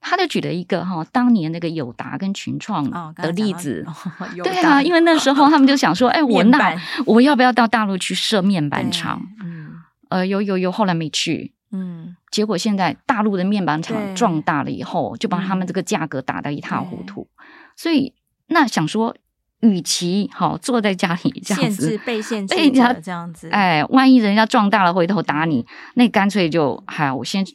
[0.06, 3.88] 他就举了一个哈，当年那个友达跟群创的例子，
[4.44, 9.26] 对啊，因为那时候他们就想说，哎，我那我要不要到大陆去设面板厂？
[9.42, 9.73] 嗯，
[10.14, 17.28] 呃，有有有，后来没去，嗯，结果现在大陆的面板厂壮大了以后，就把他们这个价格打得一塌糊涂，
[17.76, 18.14] 所以
[18.48, 19.16] 那想说，
[19.62, 27.46] 与其好坐在家里这样子被限制被人家这样子，哎，万一人家壮大了回头打你，那干脆就嗨，我先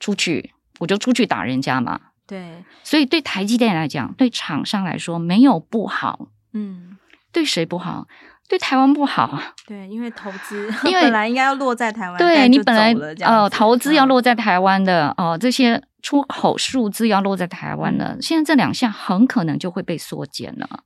[0.00, 0.52] 出去。
[0.78, 6.98] 我就出去打人家嘛，对，所以对台积电来讲，对厂商来说没有不好，嗯，
[7.32, 8.06] 对谁不好？
[8.48, 12.92] 对台湾不好，对，因为投资，因 为本来应该要落在台湾，对你本来
[13.24, 20.84] 呃投资要落在台湾的哦、这些出口数字要落在台湾的，嗯、现在这两项很可能就会被缩减了，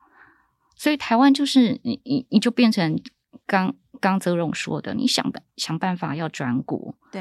[0.77, 3.01] 所以台湾就是你你你就变成
[3.47, 7.21] 刚刚泽荣说的，你想办想办法要转股，对，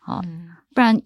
[0.00, 1.00] 好、嗯，不然。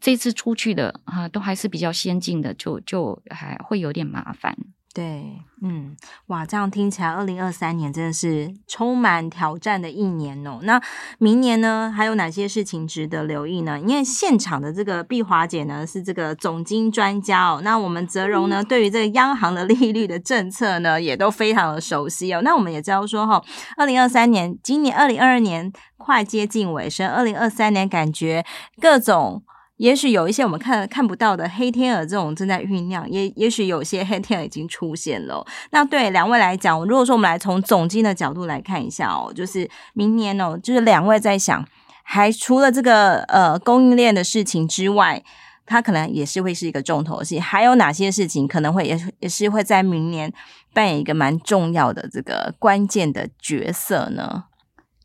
[0.00, 4.54] 这次出去的啊，都还是比较先进的，就就还会有点麻烦。
[4.94, 5.96] 对，嗯，
[6.28, 10.60] 哇，这样听起来，二零二三年真的是充满挑战的一年哦。
[10.62, 10.80] 那
[11.18, 13.76] 明年呢，还有哪些事情值得留意呢？
[13.80, 22.40] 因为现场的这个碧华姐呢是这个总经专家哦，那我们泽荣呢，对于这个央行的利率的政策呢，也都非常的熟悉哦。
[22.42, 23.42] 那我们也知道说哈，
[23.76, 28.46] 二零二三年，今年二零二二年快接近尾声，二零二三年感觉
[28.80, 29.42] 各种。
[29.76, 35.44] 也许有一些我们看看不到的黑天鹅，这种正在酝酿；也也许有些黑天鹅已经出现了。
[35.72, 41.66] 那对两位来讲，如果说我们来从总经的角度来看一下哦，就是明年哦，就是两位在想，
[42.04, 45.20] 还除了这个呃供应链的事情之外，
[45.66, 47.40] 它可能也是会是一个重头戏。
[47.40, 50.32] 还有哪些事情可能会也也是会在明年
[50.72, 54.44] 扮演一个蛮重要的这个关键的角色呢？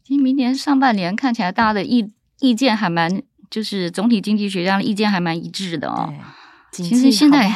[0.03, 3.23] 其实明年上半年看起来，大家的意意见还蛮。
[3.49, 6.13] 就是总体经济学家的意见还蛮一致的哦。
[6.71, 7.49] 其实现在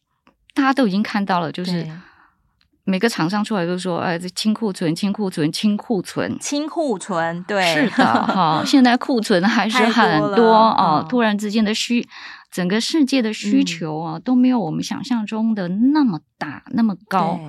[0.52, 1.88] 大家都已经看到了，就是
[2.84, 8.62] 每个厂商出来都说：“哎，这清库存，清库存，清库存，清库存。”对，是的 哈。
[8.66, 11.06] 现在库存还是很多，多哦。
[11.08, 12.06] 突然之间的需，
[12.50, 17.40] 整个世界的需求啊、嗯、都没有我们想象中的那么大，那么高。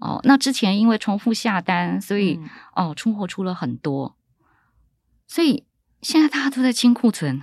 [0.00, 4.16] 哦，那之前因为重复下单，所以、嗯、哦出货出了很多，
[5.26, 5.64] 所以。
[6.06, 7.42] 现在大家都在清库存，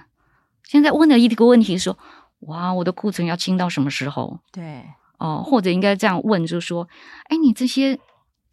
[0.64, 2.00] 现在问的一个问题说：
[2.48, 4.40] 哇，我的库存要清到什么时候？
[4.54, 4.86] 对，
[5.18, 6.88] 哦，或者应该这样问，就是说：
[7.26, 8.00] 哎，你这些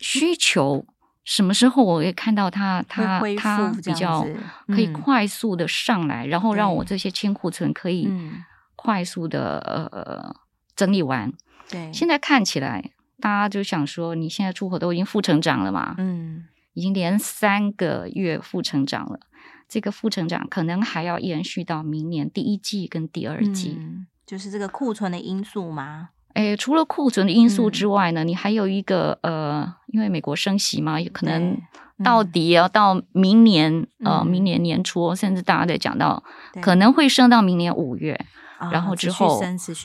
[0.00, 0.84] 需求
[1.22, 4.26] 什么时候我会看到它，它它比较
[4.66, 8.10] 可以快速的上来，嗯、然后让我这些清库存可以
[8.74, 9.60] 快速的
[9.92, 10.34] 呃
[10.74, 11.32] 整理完。
[11.68, 15.94] 对，现在看起来大家就想说，你现在出口都已经负成长了嘛？
[15.98, 19.20] 嗯，已经连三个月负成长了。
[19.70, 26.08] 这个负成长可能还要延续到明年第一季跟第二季，嗯、就是这个库存的因素吗？
[26.34, 31.56] 诶，除了库存的因素之外呢，嗯、你还有一个呃，因为美国升息嘛，有可能
[32.02, 36.20] 到底要到明年、嗯、呃，明年年初，甚至大家在讲到
[36.60, 38.20] 可能会升到明年五月，
[38.72, 39.40] 然后之后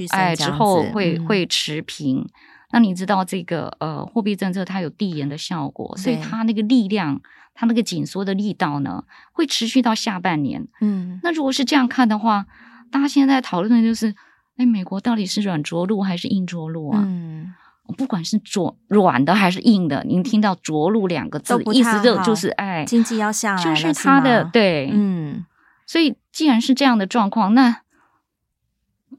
[0.09, 2.27] 哎之后会、嗯、会持平。
[2.71, 7.21] 那你知道这个呃货币政策它有递延的效果，所以它那个力量。
[7.55, 10.67] 它那个紧缩的力道呢，会持续到下半年。
[10.81, 12.45] 嗯，那如果是这样看的话，
[12.91, 14.13] 大家现在在讨论的就是，
[14.57, 17.01] 哎，美国到底是软着陆还是硬着陆啊？
[17.03, 17.53] 嗯，
[17.97, 25.45] 不管是着软的还是硬的，您听到“着陆”两个字，意思就就是哎，经济要下来，就是它的是对，嗯。
[25.87, 27.81] 所以既然是这样的状况，那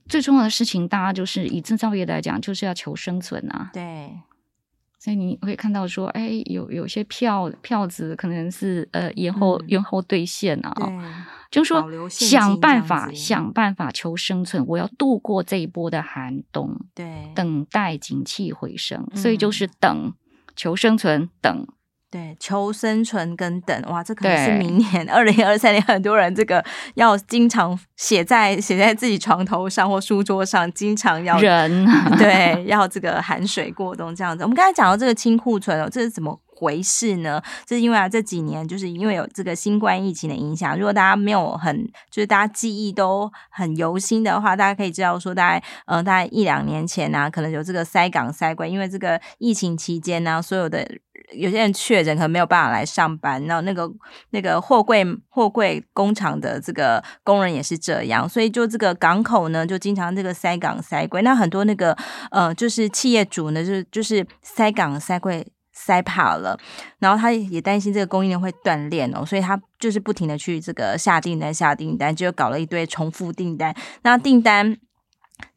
[0.09, 3.71] 最重要的事情，大家就是以制造业来讲，就是要求生存啊。
[3.73, 4.21] 对。
[5.07, 10.75] 所以你会看到说，哎，有有些票票子可能是呃延后、嗯、延后兑现啊，
[11.49, 20.13] 就是说想办法想办法求生存，我要度过这一波的寒冬，对，等待景气回升，所以就是等
[20.57, 21.69] 求生存，等
[22.17, 26.65] 对，求生存跟等，哇，这可能是明年二零二三年很多人这个
[26.95, 31.87] 要经常写在写在自己床头上或书桌上，经常要人
[32.17, 34.45] 对要这个含水过冬这样子。
[34.45, 37.43] 我们刚才讲到这个清库存哦，这是怎么回事呢？
[37.67, 40.75] 这是因为啊，这几年就是因为有这个新冠疫情的影响。
[40.77, 50.89] 如果大家没有很，就是大家记忆都很犹新的话，大家可以知道说，大概呃，大概一两年前呢、啊，可能有这个塞港塞柜，因为这个疫情期间呢、所有的
[51.33, 53.45] 有些人确诊，可能没有办法来上班。
[53.45, 53.91] 然后那个
[54.31, 61.21] 那个货柜货柜工厂的这个工人也是这样，所以就这个港口呢，就经常这个塞港塞柜。
[61.23, 61.97] 那很多那个
[62.31, 65.47] 呃，就是企业主呢，就就是塞港塞柜。
[65.87, 66.59] 塞怕了，
[66.99, 73.73] 然后他也担心这个供应链会断裂哦，所以他就是不停的去这个下订单、下订单，就搞了一堆重复订单，
[74.03, 74.77] 那订单。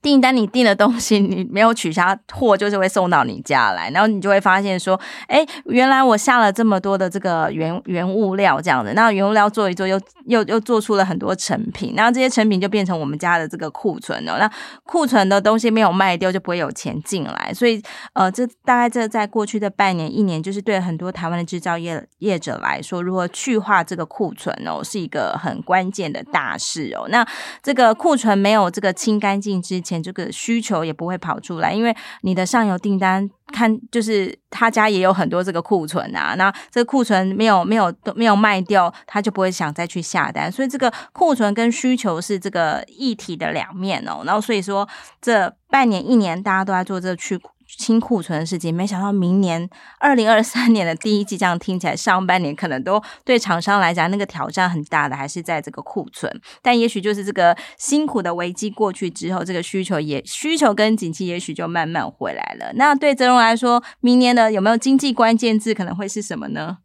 [0.02, 14.38] 订单你订的东西，你没有取消货，就是会送到你家来，然后你就会发现说，哎，原来我下了这么多的这个原原物料这样的，那原物料做一做又，又又做出了很多成品，然后这些成品就变成我们家的这个库存了。
[14.40, 14.50] 那
[14.86, 17.82] 库存的东西没有卖掉，就不会有钱进来，所以
[18.14, 27.08] 呃，这大概这在过去的半年一年，就是对很多台湾的制造业业者来说，如何去化这个库存哦，是一个很关键的大事哦。
[27.10, 27.28] 那
[27.62, 44.90] 这个库存没有这个清干净之前，这个需求也不会跑出来，因为你的上游订单看就是他家也有很多这个库存啊，那这个库存没有没有都没有卖掉，他就不会想再去下单，所以这个库存跟需求是这个一体的两面哦，然后所以说
[45.22, 47.40] 这半年一年大家都在做这个去。
[47.80, 49.68] 清库存的事情，没想到明年
[50.00, 56.30] 二零二三年的第一季，这样听起来上半年可能都对厂商来讲那个挑战很大的，还是在这个库存。
[56.62, 62.74] 但也许就是这个辛苦的危机过去之后，这个需求也需求跟景气也许就慢慢回来了。
[62.76, 66.80] 那对泽荣来说，明年的有没有经济关键字可能会是什么呢？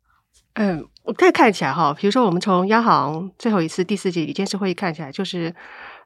[0.54, 5.52] 嗯，我可以看起来哈，比如说我们从央行最后一次第四季理监事会议看起来，就是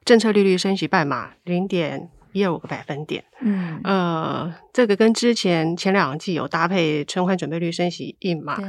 [0.06, 2.08] 政策利率升息半码零点。
[2.38, 8.66] 一二五个百分点，嗯，呃，这个跟之前前两季有搭配存款准备率升息一码，对，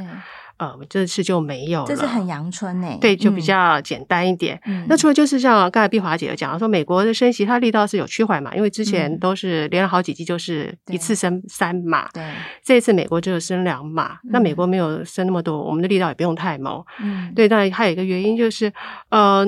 [0.58, 4.60] 呃，这次就没有了，这是很阳春诶，对，就比较简单一点。
[4.66, 12.22] 嗯，那除了就是像刚才碧华姐有讲说，美国的升息它力道是有趋缓嘛，因为之前都是连了好几季就是一次升三码，对，
[12.62, 18.72] 这一次美国只有升两码，那美国没有升那么多，我们的力道也不用太猛，嗯，对，但还有一个原因就是，
[19.08, 19.46] 呃，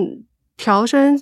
[0.57, 1.21] 调升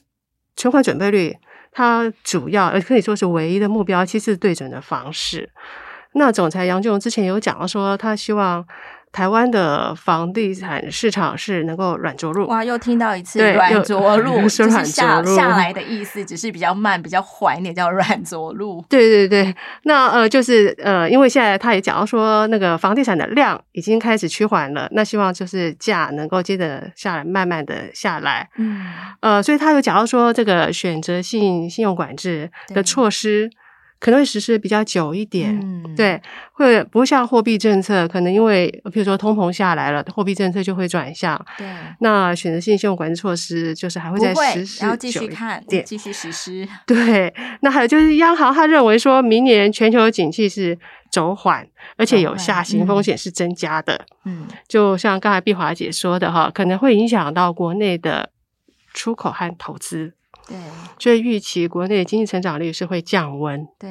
[0.55, 1.36] 存款准备率。
[1.72, 5.50] 他主要呃可以说是唯一的目标，其实对准的房市。
[6.12, 8.66] 那总裁杨俊荣之前有讲说，他希望。
[9.12, 12.46] 台湾的房地产市场是能够软着陆。
[12.46, 18.84] 哇，又听到一次 软着陆，就是下下来的意思，只是比较慢、比较缓一点，叫软着陆。
[18.88, 28.48] 对对对，那呃，就是呃，因为现在他也讲到说，那个房地产的量已经开始趋缓了，那希望就是价能够接着下来，慢慢的下来。
[28.58, 28.86] 嗯，
[29.20, 33.50] 呃，所以他有讲到说，这个选择性信用管制的措施。
[34.01, 36.20] 可能会实施比较久一点，嗯、对，
[36.53, 41.38] 会不像货币政策，可能因为比如说通膨下来了，货币政策就会转向。
[41.59, 41.66] 对，
[42.01, 46.66] 那选择性信用管制措施就是还会再实施，然后继续看，继续实施。
[46.86, 50.78] 对，那还有就是央行他认为说明年全球景气是
[51.11, 54.07] 走缓，而且有下行风险是增加的。
[54.24, 58.30] 嗯，就像刚才碧华姐说的哈，可能会影响到国内的
[58.94, 60.14] 出口和投资。
[60.51, 60.59] 对，
[60.98, 63.64] 所以预期国内经济成长率是会降温。
[63.78, 63.88] 对，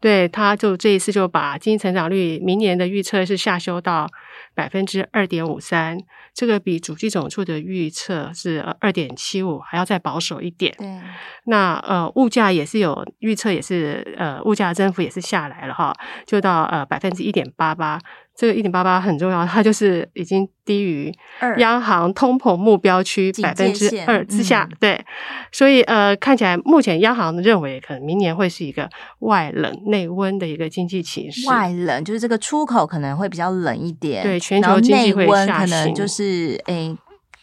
[0.00, 4.08] 对，他就这一次就把经济成长率明年的预测是下修到
[4.54, 5.98] 百分之二点五三，
[6.32, 10.74] 这个比主计总处的预测是二点七五还要再保守一点。
[10.78, 11.00] 对，
[11.44, 15.94] 那呃物价也是有预测，也是呃物价增幅也是下来了哈，
[16.26, 18.00] 就到呃百分之一点八八。
[18.40, 21.12] 这个一点八八很重要，它就是已经低于
[21.58, 24.66] 央行通膨目标区百分之二之下。
[24.70, 25.04] 嗯、对，
[25.52, 28.88] 所以呃，看起来目前央行认为可能明年会是一个
[29.18, 31.46] 外冷内温的一个经济形势。
[31.50, 35.46] 外冷就是这个出口可能会比较冷一点，对，全球经济会下行。
[35.46, 36.96] 内温可能就是诶，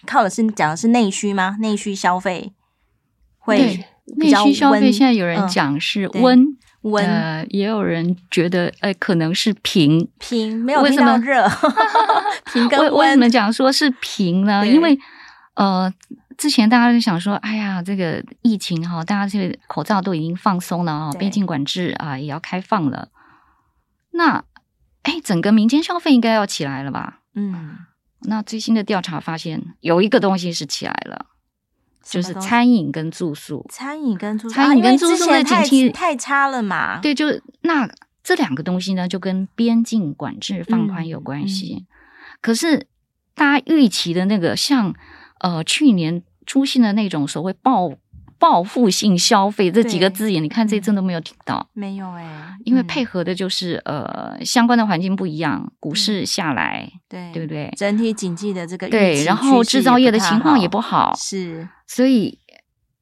[0.08, 1.58] 靠的是讲的是内需吗？
[1.60, 2.54] 内需消费
[3.38, 3.86] 会
[4.18, 6.58] 内需消费现在有人讲是温。
[6.96, 11.48] 呃，也有人觉得，哎、呃，可能是平平，没有听到热。
[12.54, 14.66] 平跟温，为什么讲说是平呢？
[14.66, 14.98] 因为
[15.56, 15.92] 呃，
[16.38, 23.10] 之前大家就想说，哎呀，这个疫情哈，大家这个口罩都已经放松了啊，边境管制啊也要开放了。
[24.12, 24.44] 那
[25.04, 27.20] 哎，整个民间消费应该要起来了吧？
[27.36, 27.78] 嗯，
[28.22, 31.28] 那最新的调查发现，有一个东西是起来了。
[32.10, 37.00] 就是餐饮跟住宿，餐饮跟住宿，餐饮跟住宿的景气太差了嘛？
[37.02, 37.28] 对，就
[37.62, 37.90] 那
[38.24, 41.78] 这两个东西呢，就跟边境管制放宽有关系。
[41.80, 41.86] 嗯嗯、
[42.42, 42.88] 可是
[43.36, 44.96] 大家预期的那个像
[45.40, 47.92] 呃去年出现的那种所谓报。
[48.40, 57.74] 报复性消费这几个字眼，你看这一阵都没有听到，没有哎、欸，因为配合的就是、嗯、呃相关的环境不一样，股市下来，对对不对？
[57.78, 62.40] 整体经济的这个对，然后制造业的情况也不好，是，所以。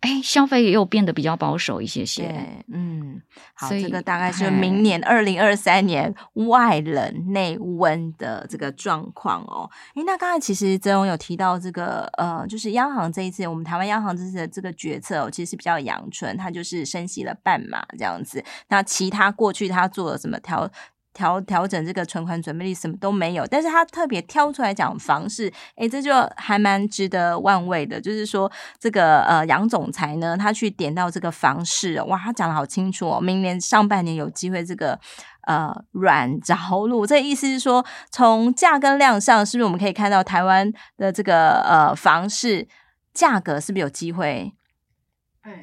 [0.06, 2.28] 哎，消费也有变得比较保守一些些。
[2.28, 3.22] 对，嗯，
[3.56, 9.70] 好，这个大概是明年二零二三年外冷内温的这个状况哦。
[9.96, 18.44] 哎，那刚才其实泽荣有提到这个，呃，就是央行这一次，我们台湾央行这次的这个决策哦，其实是比较阳春，它就是升息了半码这样子。
[18.68, 20.70] 那其他过去他做了什么调？
[21.16, 28.00] 调调整这个存款准备率什么都没有，但是他特别挑出来讲房市，诶，这就还蛮值得玩味的。
[28.00, 35.00] 就是说，这个呃杨总裁呢，他去点到这个房市，哇，他讲得好清楚哦，明年上半年有机会这个
[35.48, 36.56] 呃软着
[36.86, 37.08] 陆。
[37.08, 42.68] 这意思是说，从价跟量上，是不是我们可以看到台湾的这个呃房市
[43.14, 44.54] 价格是不是有机会？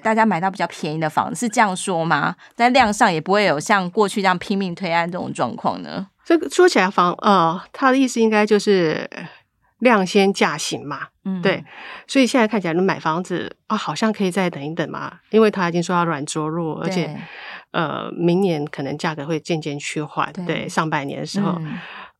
[0.03, 2.35] 大家买到比较便宜的房子是这样说吗？
[2.55, 6.07] 在量上也不会有像过去这样拼命推案这种状况呢？
[6.25, 9.11] 这个说起来房，房呃，他的意思应该就是
[9.79, 11.09] 量先价行嘛。
[11.25, 11.65] 嗯，对。
[12.07, 17.17] 所以现在看起来，你买房子啊、哦，好像可以再等一等嘛，因为他已经说要软着陆，而且
[17.73, 20.33] 呃，明年可能价格会渐渐趋缓。
[20.33, 21.59] 对，对，上半年的时候，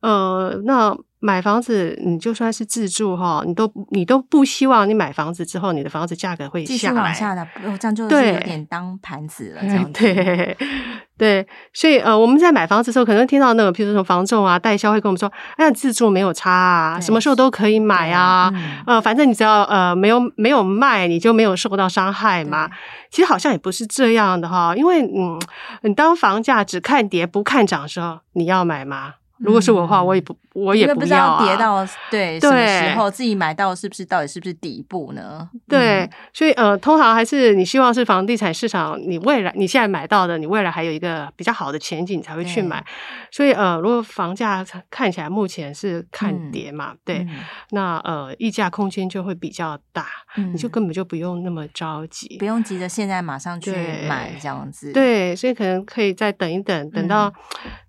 [0.01, 0.97] 嗯、呃，那。
[1.25, 7.47] 买房子，你就算是自住哈，你都你都不希望你买房子之后，你的房子价格会下来，往下的，
[7.79, 9.61] 这样就是有点当盘子了。
[9.61, 10.57] 这样对对，
[11.17, 22.69] 对，所以呃，我们在买房子的时候，可能听到那个，譬如说房仲啊、代销会跟我们说：“哎呀，自住没有差啊，什么时候都可以买啊，嗯、呃，反正你只要呃没有没有卖，你就没有受到伤害嘛。”
[23.09, 25.39] 其实好像也不是这样的哈，因为嗯，
[25.83, 29.13] 你当房价只看跌不看涨的时候，你要买吗？
[29.43, 35.49] 如果是我的话，我也不，我也不要、啊、不知道跌到 对什么时候，自己买到是不是到底是不是底部呢？
[35.67, 42.83] 对，所以呃，通常还是你希望是房地产市场，你未来你现在买到的，你未来还有一个比较好的前景，才会去买。
[43.29, 47.29] 所以呃，如果房价看起来目前是看跌嘛，嗯、对，嗯、
[47.71, 53.71] 那呃，溢价空间就会比较大，嗯、你就根本就不用那么着急，不用急着现在马上去
[54.07, 54.91] 买这样子。
[54.93, 57.33] 对，所以可能可以再等一等，等到。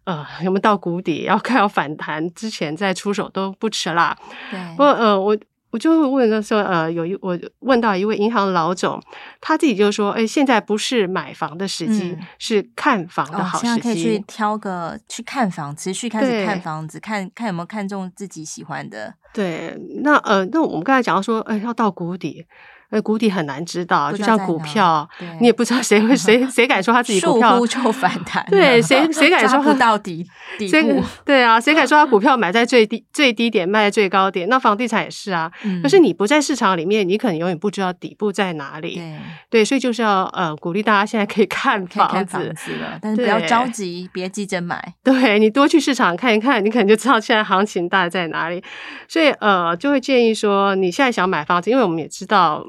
[0.04, 1.24] 嗯呃，有没有到谷底？
[1.24, 4.16] 要快要反弹之前再出手都不迟啦。
[4.50, 5.36] 对，不过呃，我
[5.70, 9.02] 我就问说，呃，有一我问到一位银行老总，
[9.40, 13.66] 他自己就说，哎，现在不是买房的时机，嗯、是看房的好时机。
[13.66, 19.14] 现在可以去挑个去看房，持续开始看房子，看看有没有看中自己喜欢的。
[19.32, 22.46] 对，那呃，那我们刚才讲到说，哎，要到谷底。
[22.94, 25.06] 那谷底很难知道，就像股票，
[25.40, 28.46] 你也不知道谁会 谁谁敢说他自己股票就反弹？
[28.48, 30.24] 对，谁 谁敢说不到底
[30.56, 31.02] 底部？
[31.24, 34.48] 对啊，谁敢说他股票买在最低最低点，卖在最高点？
[34.48, 35.50] 那房地产也是啊。
[35.82, 38.94] 可是你不在市场里面，你可能永远不知道底部在哪里。
[38.94, 39.18] 对
[39.50, 44.94] 对，所以就是要呃鼓励大家现在可以看房子了，但是不要着急，别急着买。
[45.02, 48.62] 对，你多去市场看一看，你可能就知道现在行情大概在哪里。
[49.08, 52.64] 所以呃，就会建议说，你现在想买房子，因为我们也知道。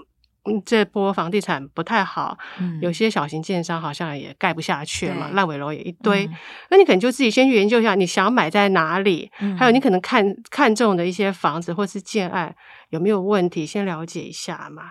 [0.46, 6.26] 嗯，这波房地产不太好，嗯、有些小型建商好像也盖不下去了嘛，烂尾楼也一堆。
[6.26, 6.36] 嗯、
[6.70, 12.56] 那你可能就自己先去研究一下，你想买在哪里，嗯、还有你可能看看中的一些房子或是建案。
[12.96, 13.66] 有没有问题？
[13.66, 14.84] 先了解一下嘛。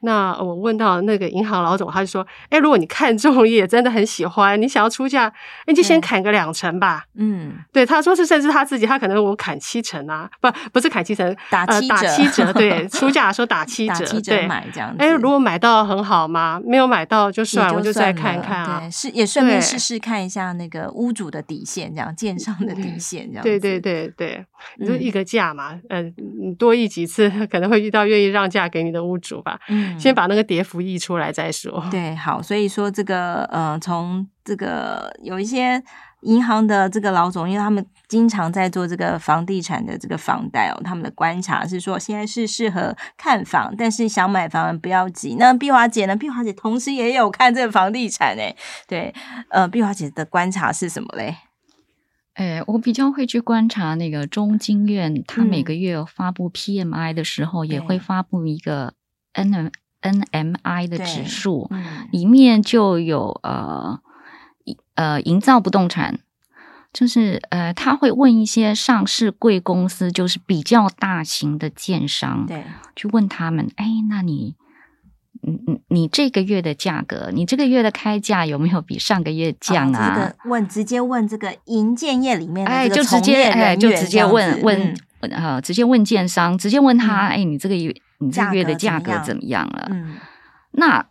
[0.00, 5.32] 那我问到那个银行老总，他就说：“哎，如果你看中也真的很喜欢，你想要出价，
[5.66, 14.96] 你就先砍个两成吧。”嗯，对，他说是，甚至他自己，他可能我砍七成啊，不，不是砍七成，打七折，呃、打七折，对， 出价说打七折，打七折买这样子。
[15.02, 16.60] 哎，如果买到很好吗？
[16.64, 23.42] 没有买到就算，就算我就再看看是也顺便试试看一下那个屋主的底线，这样建商的底线这样。
[23.42, 24.46] 对对对对，
[24.76, 29.58] 你就一个价嘛，嗯、呃，你多议几次可能会遇到愿意让价给你的屋主吧。
[29.68, 31.84] 嗯，先把那个跌幅溢出来再说。
[31.90, 35.82] 对，好，所以说这个呃，从这个有一些
[36.22, 45.36] 银行的这个老总，因为他们经常在做这个房地产的这个房贷哦，他们的观察是说，现在是适合看房，但是想买房不要急。
[45.38, 46.16] 那碧华姐呢？
[46.16, 49.14] 碧华姐同时也有看这个房地产诶，对，
[49.50, 51.36] 呃，碧华姐的观察是什么嘞？
[52.38, 58.94] 哎，我比较会去观察那个中经院，他每个月发布 PMI 的时候，也会发布一个
[59.32, 63.98] N NMI 的指数，嗯、里面就有呃
[64.94, 66.20] 呃营造不动产，
[66.92, 72.62] 就是呃他会问一些上市贵公司，就是比较大型的建商，对，
[72.94, 74.54] 去问他们，哎，那你。
[75.42, 80.14] 嗯嗯，你这个月的价格，你这个月的开价有没有比上个月降啊？
[80.14, 89.88] 这个问直接问这个银建业里面的，哎，就直接哎，就直接问问呃直接问建商，直接问他，哎、嗯，你这个月你这个月的价格怎么样了？
[89.90, 90.16] 嗯，
[90.72, 91.06] 那。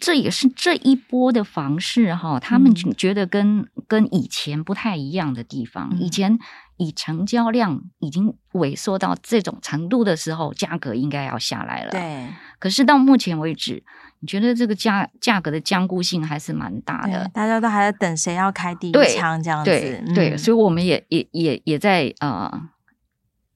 [0.00, 5.88] 这也是这一波的房市哈，他们觉得跟、嗯、跟以前不太一样的地方。
[5.90, 6.38] 嗯、以前
[6.76, 11.90] 以成交量已经萎缩到这种程度的时候，价格应该要下来了。
[11.90, 12.28] 对。
[12.60, 13.82] 可是到目前为止，
[14.20, 17.28] 你觉得这个价价格的僵固性还是蛮大的。
[17.34, 19.70] 大家都还在等谁要开第一枪这样子。
[19.70, 22.68] 对对、嗯、对，所以我们也也也也在呃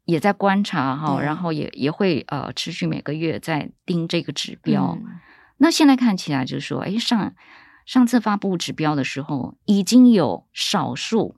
[0.06, 4.96] 也在观察哈，然后也也会呃持续每个月在盯这个指标。
[5.00, 5.20] 嗯
[5.58, 7.32] 那现在看起来就是说，哎，上
[7.84, 11.34] 上次发布指标的时候，已经有少数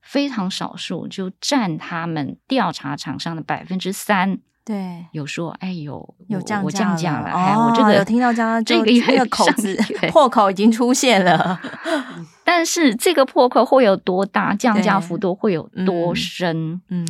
[0.00, 9.76] 非常少数就占他们调查厂商的百分之三，对，有说，哎，有有降我降价了，哦，哎，我这个有听到这样，这个这个 口子
[10.10, 11.60] 破口已经出现了，
[12.44, 16.80] 但是这个破口会有多大，降价幅度会有多深？
[16.88, 17.06] 嗯，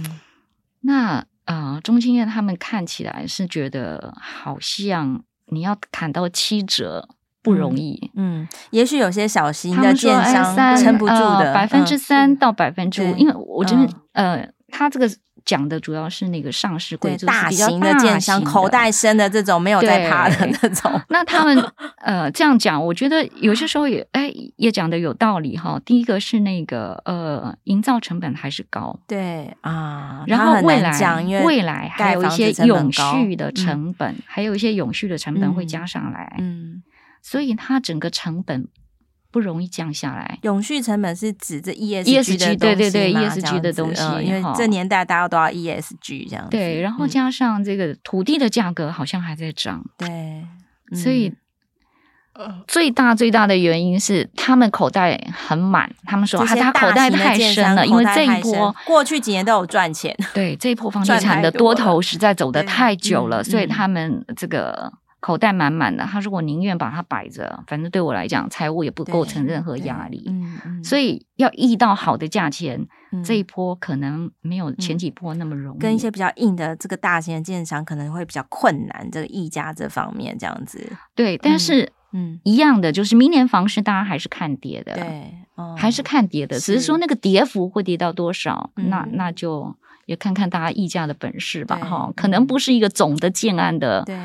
[0.81, 5.23] 那啊，呃，中青院他们看起来是觉得好像。
[5.47, 7.11] 你要砍到七折
[7.43, 15.09] 不容易，嗯，嗯，也许有些小型的建商撑不住的，百分之三到百分之五，因为我觉得，嗯、呃，他这个。
[15.45, 21.01] 讲的主要是那个上市贵族大型的建商，口袋深的这种没有在爬的那种。
[21.09, 21.59] 那他们
[21.99, 25.81] 呃这样讲，我觉得有些时候也哎也讲的有道理哈。
[25.85, 30.23] 第一个是那个呃营造成本还是高，对啊。
[30.29, 36.85] 然后未来讲未来还有一些永续的成本，还有一些永续的成本会加上来，嗯，
[37.23, 38.69] 所以它整个成本。
[39.33, 40.39] 不容易降下来。
[40.43, 46.51] 永续成本是指这 ESG 的东西，对对对，ESG 的东西，嗯，因为这年代大家都要 ESG 这样子。
[46.51, 51.33] 对，然后加上这个土地的价格好像还在涨，对，嗯，所以
[52.67, 64.93] 最大最大的原因是他们口袋很满，他们说啊，他口袋太深了，因为这一波过去几年都有赚钱，对，这一波房地产的多头实在走得太久了，所以他们这个。
[65.23, 70.25] 口袋满满的，他说我宁愿把它摆着，反正对我来讲，财务也不构成任何压力。
[70.27, 75.79] 嗯嗯，所以要议到好的价钱，嗯，这一波可能没有前几波那么容易。
[75.79, 80.85] 跟一些比较硬的这个大型的建商可能会比较困难，这个议价这方面这样子。
[81.15, 89.73] 对，但是嗯，一样的，就是明年房市大家还是看跌的，对，嗯，还是看跌的，只是说那个跌幅会跌到多少，嗯，那那就
[90.07, 94.19] 也看看大家议价的本事吧，哈，可能不是一个总的建案的，对。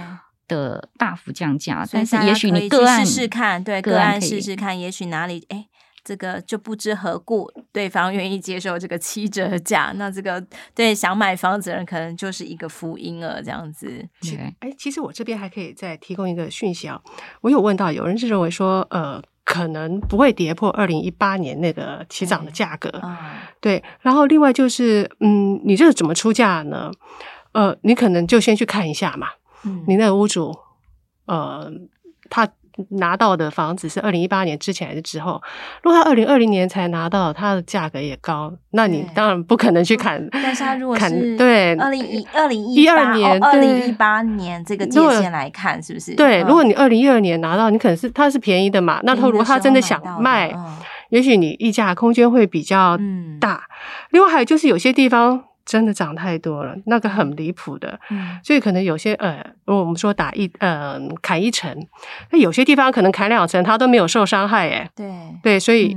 [0.47, 5.67] 的大幅降价，但是也许你个案试试看，对个案试试看，也许哪里哎，
[6.03, 10.41] 这个就不知何故对方愿意接受这个七折价，那这个
[10.73, 13.87] 对想买房子的人可能就是一个福音了，这样子。
[14.21, 17.01] 对，哎，其实我这边还可以再提供一个讯息啊，
[17.41, 23.17] 我有问到有人是认为说，呃，可能不会跌破二零一八年那个起涨的价格，嗯，
[23.59, 23.83] 对。
[23.99, 26.89] 然后另外就是，嗯，你这个怎么出价呢？
[27.51, 29.27] 呃，你可能就先去看一下嘛。
[29.87, 30.55] 你那个屋主，
[31.25, 31.71] 呃，
[32.29, 32.47] 他
[32.89, 35.41] 拿到的房子是二零一八年之前还是之后？
[35.81, 40.29] 如果他二零二零年才拿到，他的价格也高，那你当然不可能去砍。
[40.31, 46.13] 但是他如果是对二零一二零一二年二零一八年这个界限来看，是不是？
[46.13, 48.99] 对，如果你二零一二年拿到，你可能是他是便宜的嘛？
[49.03, 50.53] 那他如果他真的想卖，
[51.09, 52.95] 也许你溢价空间会比较
[53.39, 53.63] 大。
[54.11, 55.45] 另外还有就是有些地方。
[55.67, 61.77] 真的涨太多了，那个很离谱的，嗯，所以可能有些呃，我们说打一呃砍一层，
[62.31, 65.11] 那有些地方可能砍两层，它都没有受伤害，哎，对。
[65.43, 65.95] 对，所以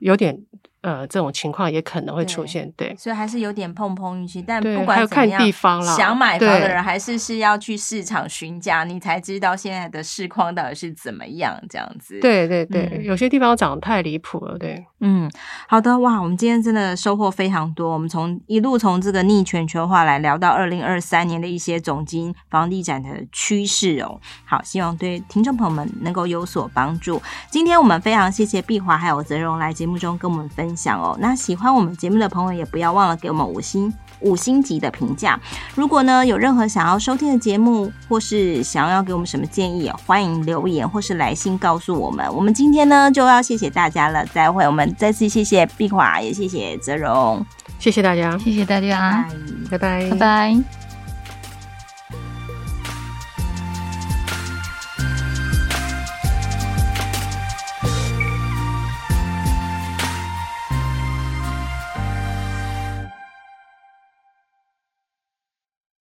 [0.00, 0.36] 有点。
[0.84, 4.42] 呃，这种情况也可能会出现，对，对，所以还是有点碰碰运气。
[4.42, 12.20] 但不管还有看地方啦，想买房的人还是是要去市场询价，你才知道现在的市况到底是怎么样，这样子。
[12.20, 14.84] 对对对，嗯、有些地方涨太离谱了，对。
[15.00, 15.30] 嗯，
[15.68, 17.90] 好的，哇，我们今天真的收获非常多。
[17.90, 24.20] 我们从一路从这个逆全球化来聊到二零二三年的一些总经房地产的趋势哦。
[24.44, 27.20] 好，希望对听众朋友们能够有所帮助。
[27.50, 30.84] 今天我们非常谢谢碧华还有泽荣来节目中跟我们分享。
[30.84, 35.40] 想哦，那喜欢我们节目的朋友也不要忘了给我们五星五星级的评价。
[35.74, 42.30] 如果呢有任何想要收听的节目，或是想要给我们什么建议，欢迎留言或是来信告诉我们。
[42.34, 44.66] 我们今天呢就要谢谢大家了，再会。
[44.66, 47.42] 我们再次谢谢碧华，也谢谢泽荣，
[47.78, 49.26] 谢谢大家，谢谢大家，
[49.70, 50.83] 拜拜，拜拜。